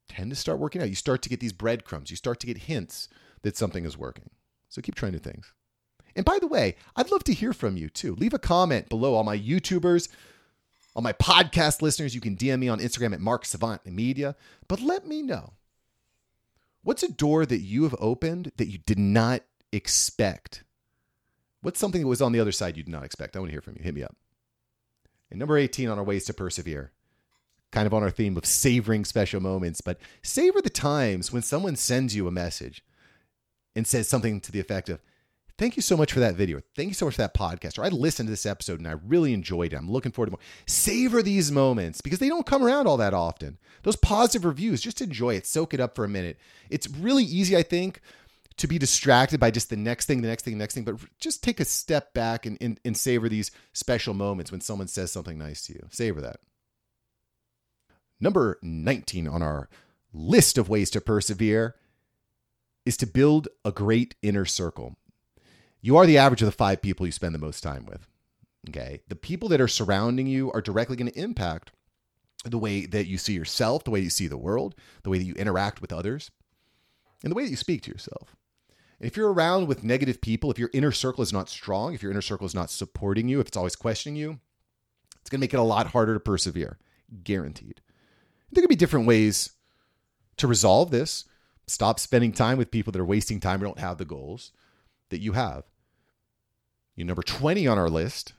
tend 0.09 0.31
to 0.31 0.37
start 0.37 0.59
working 0.59 0.83
out. 0.83 0.89
You 0.89 0.95
start 0.95 1.23
to 1.23 1.29
get 1.29 1.41
these 1.41 1.53
breadcrumbs. 1.53 2.11
You 2.11 2.17
start 2.17 2.41
to 2.41 2.47
get 2.47 2.59
hints 2.59 3.09
that 3.43 3.57
something 3.57 3.85
is 3.85 3.97
working. 3.99 4.31
So 4.69 4.83
keep 4.83 4.95
trying 4.95 5.13
new 5.13 5.19
things. 5.19 5.53
And 6.15 6.25
by 6.25 6.39
the 6.39 6.47
way, 6.47 6.77
I'd 6.95 7.11
love 7.11 7.25
to 7.25 7.33
hear 7.33 7.53
from 7.53 7.77
you 7.77 7.89
too. 7.89 8.15
Leave 8.15 8.35
a 8.35 8.39
comment 8.39 8.89
below. 8.89 9.15
All 9.15 9.25
my 9.25 9.39
YouTubers, 9.39 10.09
all 10.95 11.03
my 11.03 11.13
podcast 11.15 11.83
listeners, 11.83 12.15
you 12.15 12.21
can 12.21 12.37
DM 12.37 12.59
me 12.59 12.69
on 12.69 12.81
Instagram 12.81 13.15
at 13.15 13.21
Mark 13.21 13.45
Savant 13.45 13.85
Media. 13.87 14.37
But 14.69 14.81
let 14.81 15.07
me 15.07 15.23
know 15.23 15.55
what's 16.83 17.03
a 17.03 17.11
door 17.11 17.47
that 17.47 17.61
you 17.61 17.85
have 17.85 17.97
opened 17.99 18.53
that 18.57 18.69
you 18.69 18.79
did 18.79 18.99
not 18.99 19.43
expect 19.73 20.65
What's 21.63 21.81
something 21.81 22.03
that 22.03 22.09
was 22.09 22.21
on 22.21 22.33
the 22.33 22.41
other 22.41 22.53
side 22.53 22.77
you 22.77 22.83
did 22.83 22.93
not 22.93 23.05
expect? 23.05 23.35
I 23.35 23.39
want 23.39 23.51
to 23.51 23.55
hear 23.55 23.63
from 23.63 23.77
you. 23.77 23.83
Hit 23.83 23.95
me 23.95 24.03
up. 24.03 24.17
And 25.31 25.39
number 25.39 25.57
18 25.57 25.89
on 25.89 25.99
our 25.99 26.05
ways 26.05 26.25
to 26.27 26.35
persevere. 26.35 26.93
Kind 27.71 27.87
of 27.87 27.95
on 27.95 28.03
our 28.03 28.11
theme 28.11 28.37
of 28.37 28.45
savoring 28.45 29.05
special 29.05 29.41
moments, 29.41 29.81
but 29.81 29.99
savor 30.23 30.61
the 30.61 30.69
times 30.69 31.33
when 31.33 31.41
someone 31.41 31.77
sends 31.77 32.15
you 32.15 32.29
a 32.29 32.33
message 32.33 32.85
and 33.75 33.87
says 33.87 34.09
something 34.09 34.41
to 34.43 34.53
the 34.53 34.61
effect 34.61 34.91
of, 34.91 35.01
Thank 35.59 35.77
you 35.77 35.83
so 35.83 35.97
much 35.97 36.13
for 36.13 36.21
that 36.21 36.35
video. 36.35 36.61
Thank 36.75 36.89
you 36.89 36.95
so 36.95 37.05
much 37.05 37.15
for 37.15 37.23
that 37.23 37.35
podcast. 37.35 37.79
Or 37.79 37.85
I 37.85 37.89
listened 37.89 38.27
to 38.27 38.33
this 38.33 38.47
episode 38.47 38.81
and 38.81 38.89
I 38.89 38.97
really 39.07 39.33
enjoyed 39.33 39.73
it. 39.73 39.77
I'm 39.77 39.91
looking 39.91 40.11
forward 40.11 40.27
to 40.27 40.31
more. 40.33 40.41
Savor 40.67 41.23
these 41.23 41.53
moments 41.53 42.01
because 42.01 42.19
they 42.19 42.29
don't 42.29 42.47
come 42.47 42.65
around 42.65 42.87
all 42.87 42.97
that 42.97 43.15
often. 43.15 43.59
Those 43.83 43.97
positive 43.97 44.45
reviews, 44.45 44.81
just 44.81 45.01
enjoy 45.01 45.35
it, 45.35 45.47
soak 45.47 45.75
it 45.75 45.81
up 45.81 45.95
for 45.95 46.05
a 46.05 46.09
minute. 46.09 46.39
It's 46.71 46.89
really 46.89 47.25
easy, 47.25 47.57
I 47.57 47.63
think, 47.63 48.01
to 48.57 48.67
be 48.67 48.79
distracted 48.79 49.41
by 49.41 49.51
just 49.51 49.71
the 49.71 49.77
next 49.77 50.07
thing, 50.07 50.23
the 50.23 50.29
next 50.29 50.45
thing, 50.45 50.55
the 50.55 50.63
next 50.63 50.75
thing, 50.75 50.85
but 50.85 50.97
just 51.19 51.43
take 51.43 51.61
a 51.61 51.65
step 51.65 52.13
back 52.15 52.47
and, 52.47 52.59
and, 52.61 52.81
and 52.85 52.97
savor 52.97 53.29
these 53.29 53.51
special 53.73 54.15
moments 54.15 54.51
when 54.51 54.61
someone 54.61 54.89
says 54.89 55.13
something 55.13 55.39
nice 55.39 55.67
to 55.67 55.75
you. 55.75 55.87
Savor 55.91 56.21
that. 56.21 56.41
Number 58.21 58.59
19 58.63 59.27
on 59.27 59.43
our 59.43 59.69
list 60.13 60.59
of 60.59 60.69
ways 60.69 60.91
to 60.91 61.01
persevere 61.01 61.75
is 62.85 62.97
to 62.99 63.07
build 63.07 63.49
a 63.65 63.73
great 63.73 64.15
inner 64.23 64.45
circle. 64.45 64.97
You 65.81 65.97
are 65.97 66.07
the 66.07 66.19
average 66.19 66.43
of 66.43 66.47
the 66.47 66.53
five 66.53 66.83
people 66.83 67.07
you 67.07 67.13
spend 67.13 67.35
the 67.35 67.39
most 67.41 67.63
time 67.63 67.87
with. 67.87 68.07
Okay. 68.69 69.03
The 69.09 69.17
people 69.17 69.49
that 69.49 69.61
are 69.61 69.69
surrounding 69.69 70.27
you 70.27 70.53
are 70.53 70.61
directly 70.61 70.97
going 70.97 71.11
to 71.11 71.19
impact 71.19 71.73
the 72.45 72.59
way 72.59 72.87
that 72.87 73.07
you 73.07 73.19
see 73.19 73.33
yourself, 73.35 73.85
the 73.85 73.91
way 73.91 74.01
you 74.01 74.11
see 74.11 74.27
the 74.27 74.37
world, 74.37 74.75
the 75.03 75.11
way 75.11 75.19
that 75.19 75.25
you 75.25 75.35
interact 75.35 75.81
with 75.81 75.93
others, 75.93 76.31
and 77.23 77.31
the 77.31 77.35
way 77.35 77.45
that 77.45 77.51
you 77.51 77.57
speak 77.57 77.83
to 77.83 77.91
yourself. 77.91 78.37
If 79.03 79.17
you're 79.17 79.33
around 79.33 79.67
with 79.67 79.83
negative 79.83 80.21
people, 80.21 80.51
if 80.51 80.59
your 80.59 80.71
inner 80.73 80.93
circle 80.93 81.23
is 81.23 81.33
not 81.33 81.49
strong, 81.49 81.93
if 81.93 82.03
your 82.03 82.13
inner 82.13 82.23
circle 82.23 82.47
is 82.47 82.55
not 82.55 82.71
supporting 82.71 83.29
you, 83.29 83.41
if 83.41 83.49
it's 83.49 83.57
always 83.57 83.75
questioning 83.75 84.17
you, 84.17 84.39
it's 85.21 85.29
going 85.29 85.41
to 85.41 85.43
make 85.43 85.53
it 85.53 85.61
a 85.61 85.63
lot 85.63 85.89
harder 85.89 86.15
to 86.15 86.21
persevere. 86.21 86.79
Guaranteed. 87.25 87.81
There 88.53 88.63
could 88.63 88.69
be 88.69 88.77
different 88.77 89.07
ways 89.07 89.51
to 90.37 90.47
resolve 90.47 90.91
this. 90.91 91.25
Stop 91.67 91.99
spending 91.99 92.33
time 92.33 92.59
with 92.59 92.71
people 92.71 92.93
that 92.93 93.01
are 93.01 93.05
wasting 93.05 93.41
time 93.41 93.61
or 93.61 93.67
don't 93.67 93.79
have 93.79 93.99
the 93.99 94.05
goals 94.05 94.53
that 95.11 95.21
you 95.21 95.33
have. 95.33 95.65
You 96.95 97.05
number 97.05 97.23
20 97.23 97.67
on 97.67 97.79
our 97.79 97.89
list 97.89 98.35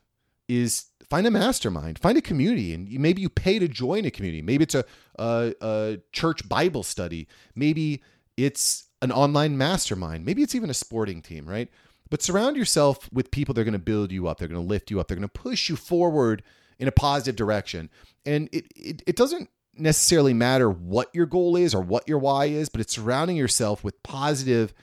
is 0.48 0.86
find 1.10 1.26
a 1.26 1.32
mastermind, 1.32 2.00
find 2.00 2.18
a 2.18 2.22
community, 2.22 2.74
and 2.74 2.90
maybe 2.90 3.22
you 3.22 3.30
pay 3.30 3.60
to 3.60 3.68
join 3.68 4.06
a 4.06 4.12
community. 4.12 4.42
Maybe 4.42 4.64
it's 4.64 4.76
a, 4.76 4.86
a, 5.18 5.54
a 5.62 5.98
church 6.12 6.48
Bible 6.48 6.84
study. 6.84 7.28
Maybe 7.56 8.04
it's 8.38 8.88
an 9.04 9.12
online 9.12 9.58
mastermind. 9.58 10.26
Maybe 10.26 10.42
it's 10.42 10.56
even 10.56 10.70
a 10.70 10.74
sporting 10.74 11.22
team, 11.22 11.46
right? 11.46 11.70
But 12.10 12.24
surround 12.24 12.56
yourself 12.56 13.12
with 13.12 13.32
people 13.32 13.54
that 13.54 13.62
are 13.62 13.66
going 13.66 13.74
to 13.74 13.80
build 13.80 14.12
you 14.12 14.28
up. 14.28 14.38
They're 14.38 14.48
going 14.48 14.62
to 14.62 14.68
lift 14.68 14.90
you 14.90 15.00
up. 15.00 15.08
They're 15.08 15.18
going 15.18 15.28
to 15.28 15.42
push 15.42 15.70
you 15.70 15.76
forward 15.76 16.42
in 16.80 16.88
a 16.88 16.92
positive 16.92 17.36
direction. 17.36 17.90
And 18.26 18.48
it, 18.54 18.66
it, 18.76 19.04
it 19.06 19.16
doesn't 19.18 19.50
necessarily 19.76 20.34
matter 20.34 20.70
what 20.70 21.10
your 21.14 21.26
goal 21.26 21.58
is 21.58 21.76
or 21.76 21.82
what 21.82 22.08
your 22.08 22.20
why 22.20 22.46
is, 22.46 22.70
but 22.70 22.80
it's 22.80 22.94
surrounding 22.94 23.36
yourself 23.36 23.84
with 23.84 24.02
positive 24.04 24.74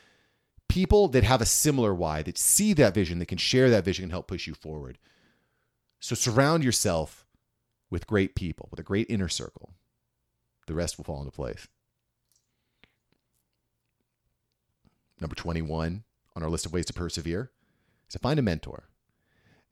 people 0.69 1.09
that 1.09 1.25
have 1.25 1.41
a 1.41 1.47
similar 1.47 1.95
why, 1.95 2.23
that 2.23 2.37
see 2.37 2.75
that 2.75 2.95
vision, 2.95 3.21
that 3.21 3.27
can 3.27 3.39
share 3.39 3.71
that 3.71 3.85
vision 3.85 4.05
and 4.05 4.13
help 4.13 4.29
push 4.29 4.47
you 4.47 4.55
forward. 4.55 4.99
So 6.01 6.15
surround 6.15 6.63
yourself 6.63 7.25
with 7.91 8.07
great 8.07 8.35
people, 8.35 8.69
with 8.71 8.81
a 8.81 8.85
great 8.85 9.09
inner 9.09 9.29
circle. 9.29 9.73
The 10.67 10.75
rest 10.75 10.99
will 10.99 11.05
fall 11.05 11.21
into 11.21 11.33
place. 11.33 11.67
Number 15.21 15.35
21 15.35 16.05
on 16.35 16.43
our 16.43 16.49
list 16.49 16.67
of 16.67 16.73
ways 16.73 16.87
to 16.87 16.93
persevere 16.93 17.51
is 18.09 18.13
to 18.13 18.19
find 18.19 18.39
a 18.39 18.43
mentor. 18.43 18.89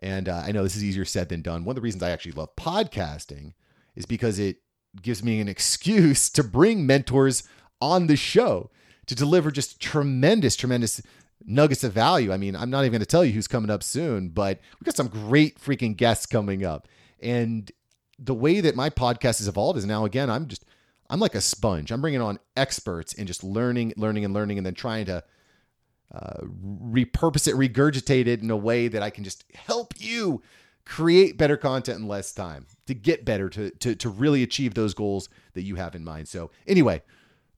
And 0.00 0.28
uh, 0.28 0.42
I 0.44 0.52
know 0.52 0.62
this 0.62 0.76
is 0.76 0.84
easier 0.84 1.04
said 1.04 1.28
than 1.28 1.42
done. 1.42 1.64
One 1.64 1.72
of 1.72 1.76
the 1.76 1.82
reasons 1.82 2.02
I 2.02 2.10
actually 2.10 2.32
love 2.32 2.54
podcasting 2.56 3.54
is 3.96 4.06
because 4.06 4.38
it 4.38 4.58
gives 5.02 5.22
me 5.22 5.40
an 5.40 5.48
excuse 5.48 6.30
to 6.30 6.44
bring 6.44 6.86
mentors 6.86 7.42
on 7.80 8.06
the 8.06 8.16
show 8.16 8.70
to 9.06 9.14
deliver 9.14 9.50
just 9.50 9.80
tremendous, 9.80 10.54
tremendous 10.54 11.00
nuggets 11.44 11.82
of 11.82 11.92
value. 11.92 12.32
I 12.32 12.36
mean, 12.36 12.54
I'm 12.54 12.70
not 12.70 12.82
even 12.82 12.92
going 12.92 13.00
to 13.00 13.06
tell 13.06 13.24
you 13.24 13.32
who's 13.32 13.48
coming 13.48 13.70
up 13.70 13.82
soon, 13.82 14.28
but 14.28 14.60
we've 14.78 14.84
got 14.84 14.96
some 14.96 15.08
great 15.08 15.58
freaking 15.58 15.96
guests 15.96 16.26
coming 16.26 16.64
up. 16.64 16.86
And 17.20 17.70
the 18.18 18.34
way 18.34 18.60
that 18.60 18.76
my 18.76 18.90
podcast 18.90 19.38
has 19.38 19.48
evolved 19.48 19.78
is 19.78 19.86
now, 19.86 20.04
again, 20.04 20.30
I'm 20.30 20.46
just, 20.46 20.64
I'm 21.08 21.20
like 21.20 21.34
a 21.34 21.40
sponge. 21.40 21.90
I'm 21.90 22.00
bringing 22.00 22.20
on 22.20 22.38
experts 22.56 23.14
and 23.14 23.26
just 23.26 23.42
learning, 23.42 23.94
learning, 23.96 24.24
and 24.24 24.34
learning, 24.34 24.58
and 24.58 24.66
then 24.66 24.74
trying 24.74 25.06
to 25.06 25.24
uh, 26.12 26.42
repurpose 26.42 27.46
it, 27.46 27.54
regurgitate 27.54 28.26
it 28.26 28.40
in 28.40 28.50
a 28.50 28.56
way 28.56 28.88
that 28.88 29.02
I 29.02 29.10
can 29.10 29.24
just 29.24 29.44
help 29.54 29.94
you 29.98 30.42
create 30.84 31.36
better 31.36 31.56
content 31.56 31.98
in 31.98 32.08
less 32.08 32.32
time 32.32 32.66
to 32.86 32.94
get 32.94 33.24
better, 33.24 33.50
to, 33.50 33.70
to, 33.70 33.94
to 33.94 34.08
really 34.08 34.42
achieve 34.42 34.74
those 34.74 34.94
goals 34.94 35.28
that 35.52 35.62
you 35.62 35.74
have 35.74 35.94
in 35.94 36.02
mind. 36.02 36.28
So, 36.28 36.50
anyway, 36.66 37.02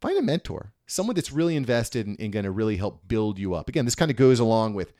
find 0.01 0.19
a 0.19 0.23
mentor, 0.23 0.73
someone 0.87 1.15
that's 1.15 1.31
really 1.31 1.55
invested 1.55 2.07
and, 2.07 2.33
going 2.33 2.45
to 2.45 2.51
really 2.51 2.77
help 2.77 3.07
build 3.07 3.39
you 3.39 3.55
up. 3.55 3.69
Again, 3.69 3.85
this 3.85 3.95
kind 3.95 4.11
of 4.11 4.17
goes 4.17 4.41
along 4.41 4.75
with 4.75 4.93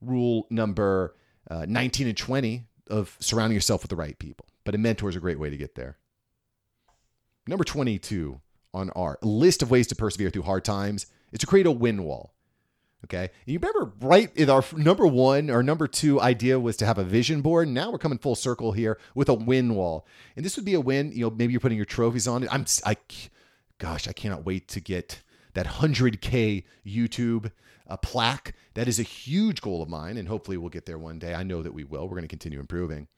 rule 0.00 0.46
number 0.50 1.16
uh, 1.50 1.66
19 1.68 2.06
and 2.06 2.16
20 2.16 2.64
of 2.88 3.16
surrounding 3.18 3.54
yourself 3.54 3.82
with 3.82 3.90
the 3.90 3.96
right 3.96 4.18
people. 4.18 4.46
But 4.64 4.74
a 4.74 4.78
mentor 4.78 5.08
is 5.08 5.16
a 5.16 5.20
great 5.20 5.38
way 5.38 5.50
to 5.50 5.56
get 5.56 5.74
there. 5.74 5.98
Number 7.46 7.64
22 7.64 8.40
on 8.72 8.90
our 8.90 9.18
list 9.22 9.62
of 9.62 9.70
ways 9.70 9.86
to 9.88 9.94
persevere 9.94 10.30
through 10.30 10.42
hard 10.42 10.64
times 10.64 11.06
is 11.32 11.40
to 11.40 11.46
create 11.46 11.66
a 11.66 11.70
win 11.70 12.04
wall. 12.04 12.33
Okay. 13.04 13.30
You 13.44 13.58
remember 13.58 13.92
right 14.00 14.48
our 14.48 14.64
number 14.76 15.06
one 15.06 15.50
or 15.50 15.62
number 15.62 15.86
two 15.86 16.20
idea 16.20 16.58
was 16.58 16.76
to 16.78 16.86
have 16.86 16.98
a 16.98 17.04
vision 17.04 17.42
board. 17.42 17.68
Now 17.68 17.90
we're 17.90 17.98
coming 17.98 18.18
full 18.18 18.34
circle 18.34 18.72
here 18.72 18.98
with 19.14 19.28
a 19.28 19.34
win 19.34 19.74
wall. 19.74 20.06
And 20.36 20.44
this 20.44 20.56
would 20.56 20.64
be 20.64 20.74
a 20.74 20.80
win. 20.80 21.12
You 21.12 21.26
know, 21.26 21.30
maybe 21.30 21.52
you're 21.52 21.60
putting 21.60 21.76
your 21.76 21.84
trophies 21.84 22.26
on 22.26 22.42
it. 22.42 22.48
I'm, 22.50 22.64
I, 22.84 22.96
gosh, 23.78 24.08
I 24.08 24.12
cannot 24.12 24.46
wait 24.46 24.68
to 24.68 24.80
get 24.80 25.22
that 25.52 25.66
100K 25.66 26.64
YouTube 26.86 27.52
uh, 27.86 27.96
plaque. 27.98 28.54
That 28.72 28.88
is 28.88 28.98
a 28.98 29.04
huge 29.04 29.60
goal 29.60 29.82
of 29.82 29.88
mine. 29.88 30.16
And 30.16 30.26
hopefully 30.26 30.56
we'll 30.56 30.70
get 30.70 30.86
there 30.86 30.98
one 30.98 31.18
day. 31.18 31.34
I 31.34 31.42
know 31.42 31.62
that 31.62 31.74
we 31.74 31.84
will. 31.84 32.04
We're 32.04 32.16
going 32.16 32.22
to 32.22 32.28
continue 32.28 32.58
improving 32.58 33.08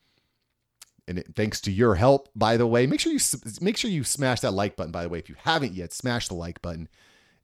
and 1.09 1.23
thanks 1.37 1.61
to 1.61 1.71
your 1.71 1.95
help, 1.95 2.29
by 2.35 2.57
the 2.57 2.67
way, 2.67 2.85
make 2.87 2.99
sure 2.99 3.13
you 3.13 3.21
make 3.61 3.77
sure 3.77 3.89
you 3.89 4.03
smash 4.03 4.41
that 4.41 4.51
like 4.51 4.75
button. 4.75 4.91
By 4.91 5.05
the 5.05 5.09
way, 5.09 5.21
if 5.21 5.29
you 5.29 5.37
haven't 5.39 5.73
yet, 5.73 5.93
smash 5.93 6.27
the 6.27 6.35
like 6.35 6.61
button 6.61 6.89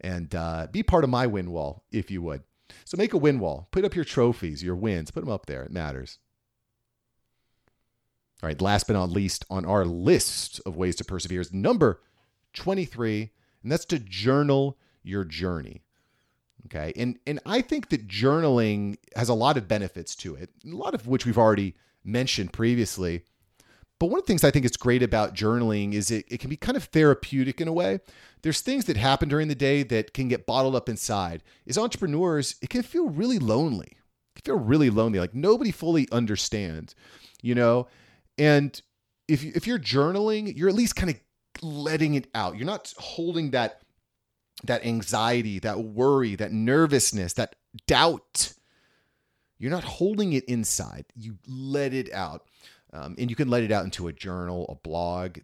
and 0.03 0.35
uh, 0.35 0.67
be 0.71 0.83
part 0.83 1.05
of 1.05 1.11
my 1.11 1.27
win 1.27 1.51
wall 1.51 1.85
if 1.93 2.11
you 2.11 2.23
would. 2.23 2.43
So 2.85 2.97
make 2.97 3.12
a 3.12 3.19
win 3.19 3.38
wall. 3.38 3.69
Put 3.71 3.85
up 3.85 3.95
your 3.95 4.05
trophies, 4.05 4.62
your 4.62 4.75
wins. 4.75 5.11
Put 5.11 5.21
them 5.21 5.33
up 5.33 5.47
there. 5.47 5.62
It 5.62 5.71
matters. 5.71 6.19
All 8.43 8.49
right. 8.49 8.61
Last 8.61 8.87
but 8.87 8.95
not 8.95 9.11
least 9.11 9.45
on 9.49 9.65
our 9.65 9.85
list 9.85 10.61
of 10.67 10.77
ways 10.77 10.97
to 10.97 11.05
persevere 11.05 11.41
is 11.41 11.53
number 11.53 12.01
twenty-three, 12.55 13.31
and 13.62 13.71
that's 13.71 13.85
to 13.87 13.99
journal 13.99 14.79
your 15.03 15.25
journey. 15.25 15.83
Okay. 16.67 16.93
And 16.97 17.19
and 17.27 17.41
I 17.47 17.61
think 17.61 17.91
that 17.91 18.09
journaling 18.09 18.97
has 19.15 19.29
a 19.29 19.35
lot 19.35 19.57
of 19.57 19.69
benefits 19.69 20.17
to 20.17 20.35
it, 20.35 20.51
a 20.65 20.75
lot 20.75 20.95
of 20.95 21.07
which 21.07 21.27
we've 21.27 21.38
already 21.38 21.77
mentioned 22.05 22.53
previously. 22.53 23.25
But 24.03 24.11
one 24.11 24.19
of 24.19 24.25
the 24.25 24.33
things 24.33 24.43
I 24.43 24.51
think 24.51 24.65
is 24.65 24.77
great 24.77 25.05
about 25.05 25.33
journaling 25.33 25.95
is 25.95 26.11
it, 26.11 26.25
it 26.27 26.41
can 26.41 26.51
be 26.51 26.57
kind 26.57 26.77
of 26.77 26.83
therapeutic 26.83 27.61
in 27.61 27.69
a 27.69 27.73
way. 27.73 28.01
There's 28.43 28.61
things 28.61 28.87
that 28.87 28.97
happen 28.97 29.29
during 29.29 29.47
the 29.47 29.55
day 29.55 29.85
that 29.85 30.12
can 30.12 30.27
get 30.27 30.45
bottled 30.45 30.75
up 30.75 30.88
inside. 30.88 31.45
As 31.69 31.79
entrepreneurs, 31.79 32.57
it 32.61 32.69
can 32.69 32.83
feel 32.83 33.11
really 33.11 33.38
lonely. 33.38 33.97
It 34.35 34.43
can 34.43 34.57
feel 34.57 34.65
really 34.65 34.91
lonely. 34.91 35.21
Like 35.21 35.37
nobody 35.37 35.71
fully 35.71 36.09
understands, 36.11 36.97
you 37.43 37.55
know? 37.55 37.87
And 38.37 38.83
if, 39.29 39.45
if 39.45 39.69
you're 39.69 39.79
journaling, 39.79 40.53
you're 40.57 40.69
at 40.69 40.75
least 40.75 40.97
kind 40.97 41.11
of 41.11 41.21
letting 41.62 42.15
it 42.15 42.27
out. 42.35 42.57
You're 42.57 42.67
not 42.67 42.93
holding 42.99 43.53
that 43.53 43.83
that 44.65 44.85
anxiety, 44.85 45.61
that 45.61 45.79
worry, 45.79 46.35
that 46.35 46.51
nervousness, 46.51 47.35
that 47.35 47.55
doubt. 47.87 48.55
You're 49.59 49.71
not 49.71 49.85
holding 49.85 50.33
it 50.33 50.45
inside. 50.47 51.05
You 51.15 51.38
let 51.47 51.95
it 51.95 52.12
out. 52.12 52.49
Um, 52.92 53.14
and 53.18 53.31
you 53.31 53.37
can 53.37 53.48
let 53.48 53.62
it 53.62 53.72
out 53.72 53.85
into 53.85 54.09
a 54.09 54.12
journal, 54.12 54.66
a 54.68 54.74
blog. 54.87 55.38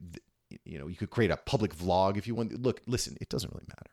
You 0.64 0.78
know, 0.78 0.86
you 0.86 0.96
could 0.96 1.10
create 1.10 1.30
a 1.30 1.36
public 1.36 1.74
vlog 1.74 2.16
if 2.16 2.26
you 2.26 2.34
want. 2.34 2.60
Look, 2.62 2.82
listen, 2.86 3.16
it 3.20 3.28
doesn't 3.28 3.52
really 3.52 3.66
matter. 3.68 3.90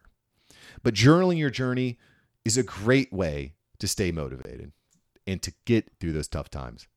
But 0.83 0.93
journaling 0.93 1.37
your 1.37 1.49
journey 1.49 1.97
is 2.43 2.57
a 2.57 2.63
great 2.63 3.11
way 3.11 3.55
to 3.79 3.87
stay 3.87 4.11
motivated 4.11 4.71
and 5.27 5.41
to 5.41 5.53
get 5.65 5.91
through 5.99 6.13
those 6.13 6.27
tough 6.27 6.49
times. 6.49 6.87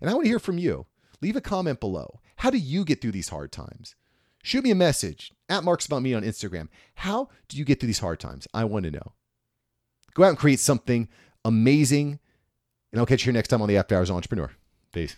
And 0.00 0.08
I 0.08 0.14
want 0.14 0.24
to 0.24 0.30
hear 0.30 0.38
from 0.38 0.58
you. 0.58 0.86
Leave 1.20 1.36
a 1.36 1.40
comment 1.40 1.80
below. 1.80 2.20
How 2.36 2.50
do 2.50 2.58
you 2.58 2.84
get 2.84 3.00
through 3.00 3.12
these 3.12 3.28
hard 3.30 3.50
times? 3.50 3.96
Shoot 4.42 4.62
me 4.62 4.70
a 4.70 4.76
message 4.76 5.32
at 5.48 5.64
Mark 5.64 5.82
Savant 5.82 6.04
Media 6.04 6.16
on 6.16 6.22
Instagram. 6.22 6.68
How 6.94 7.28
do 7.48 7.56
you 7.56 7.64
get 7.64 7.80
through 7.80 7.88
these 7.88 7.98
hard 7.98 8.20
times? 8.20 8.46
I 8.54 8.64
want 8.64 8.84
to 8.84 8.92
know. 8.92 9.12
Go 10.14 10.22
out 10.22 10.28
and 10.28 10.38
create 10.38 10.60
something 10.60 11.08
amazing. 11.44 12.20
And 12.92 13.00
I'll 13.00 13.06
catch 13.06 13.26
you 13.26 13.32
next 13.32 13.48
time 13.48 13.62
on 13.62 13.68
the 13.68 13.76
After 13.76 13.96
Hours 13.96 14.10
Entrepreneur. 14.10 14.50
Peace. 14.92 15.16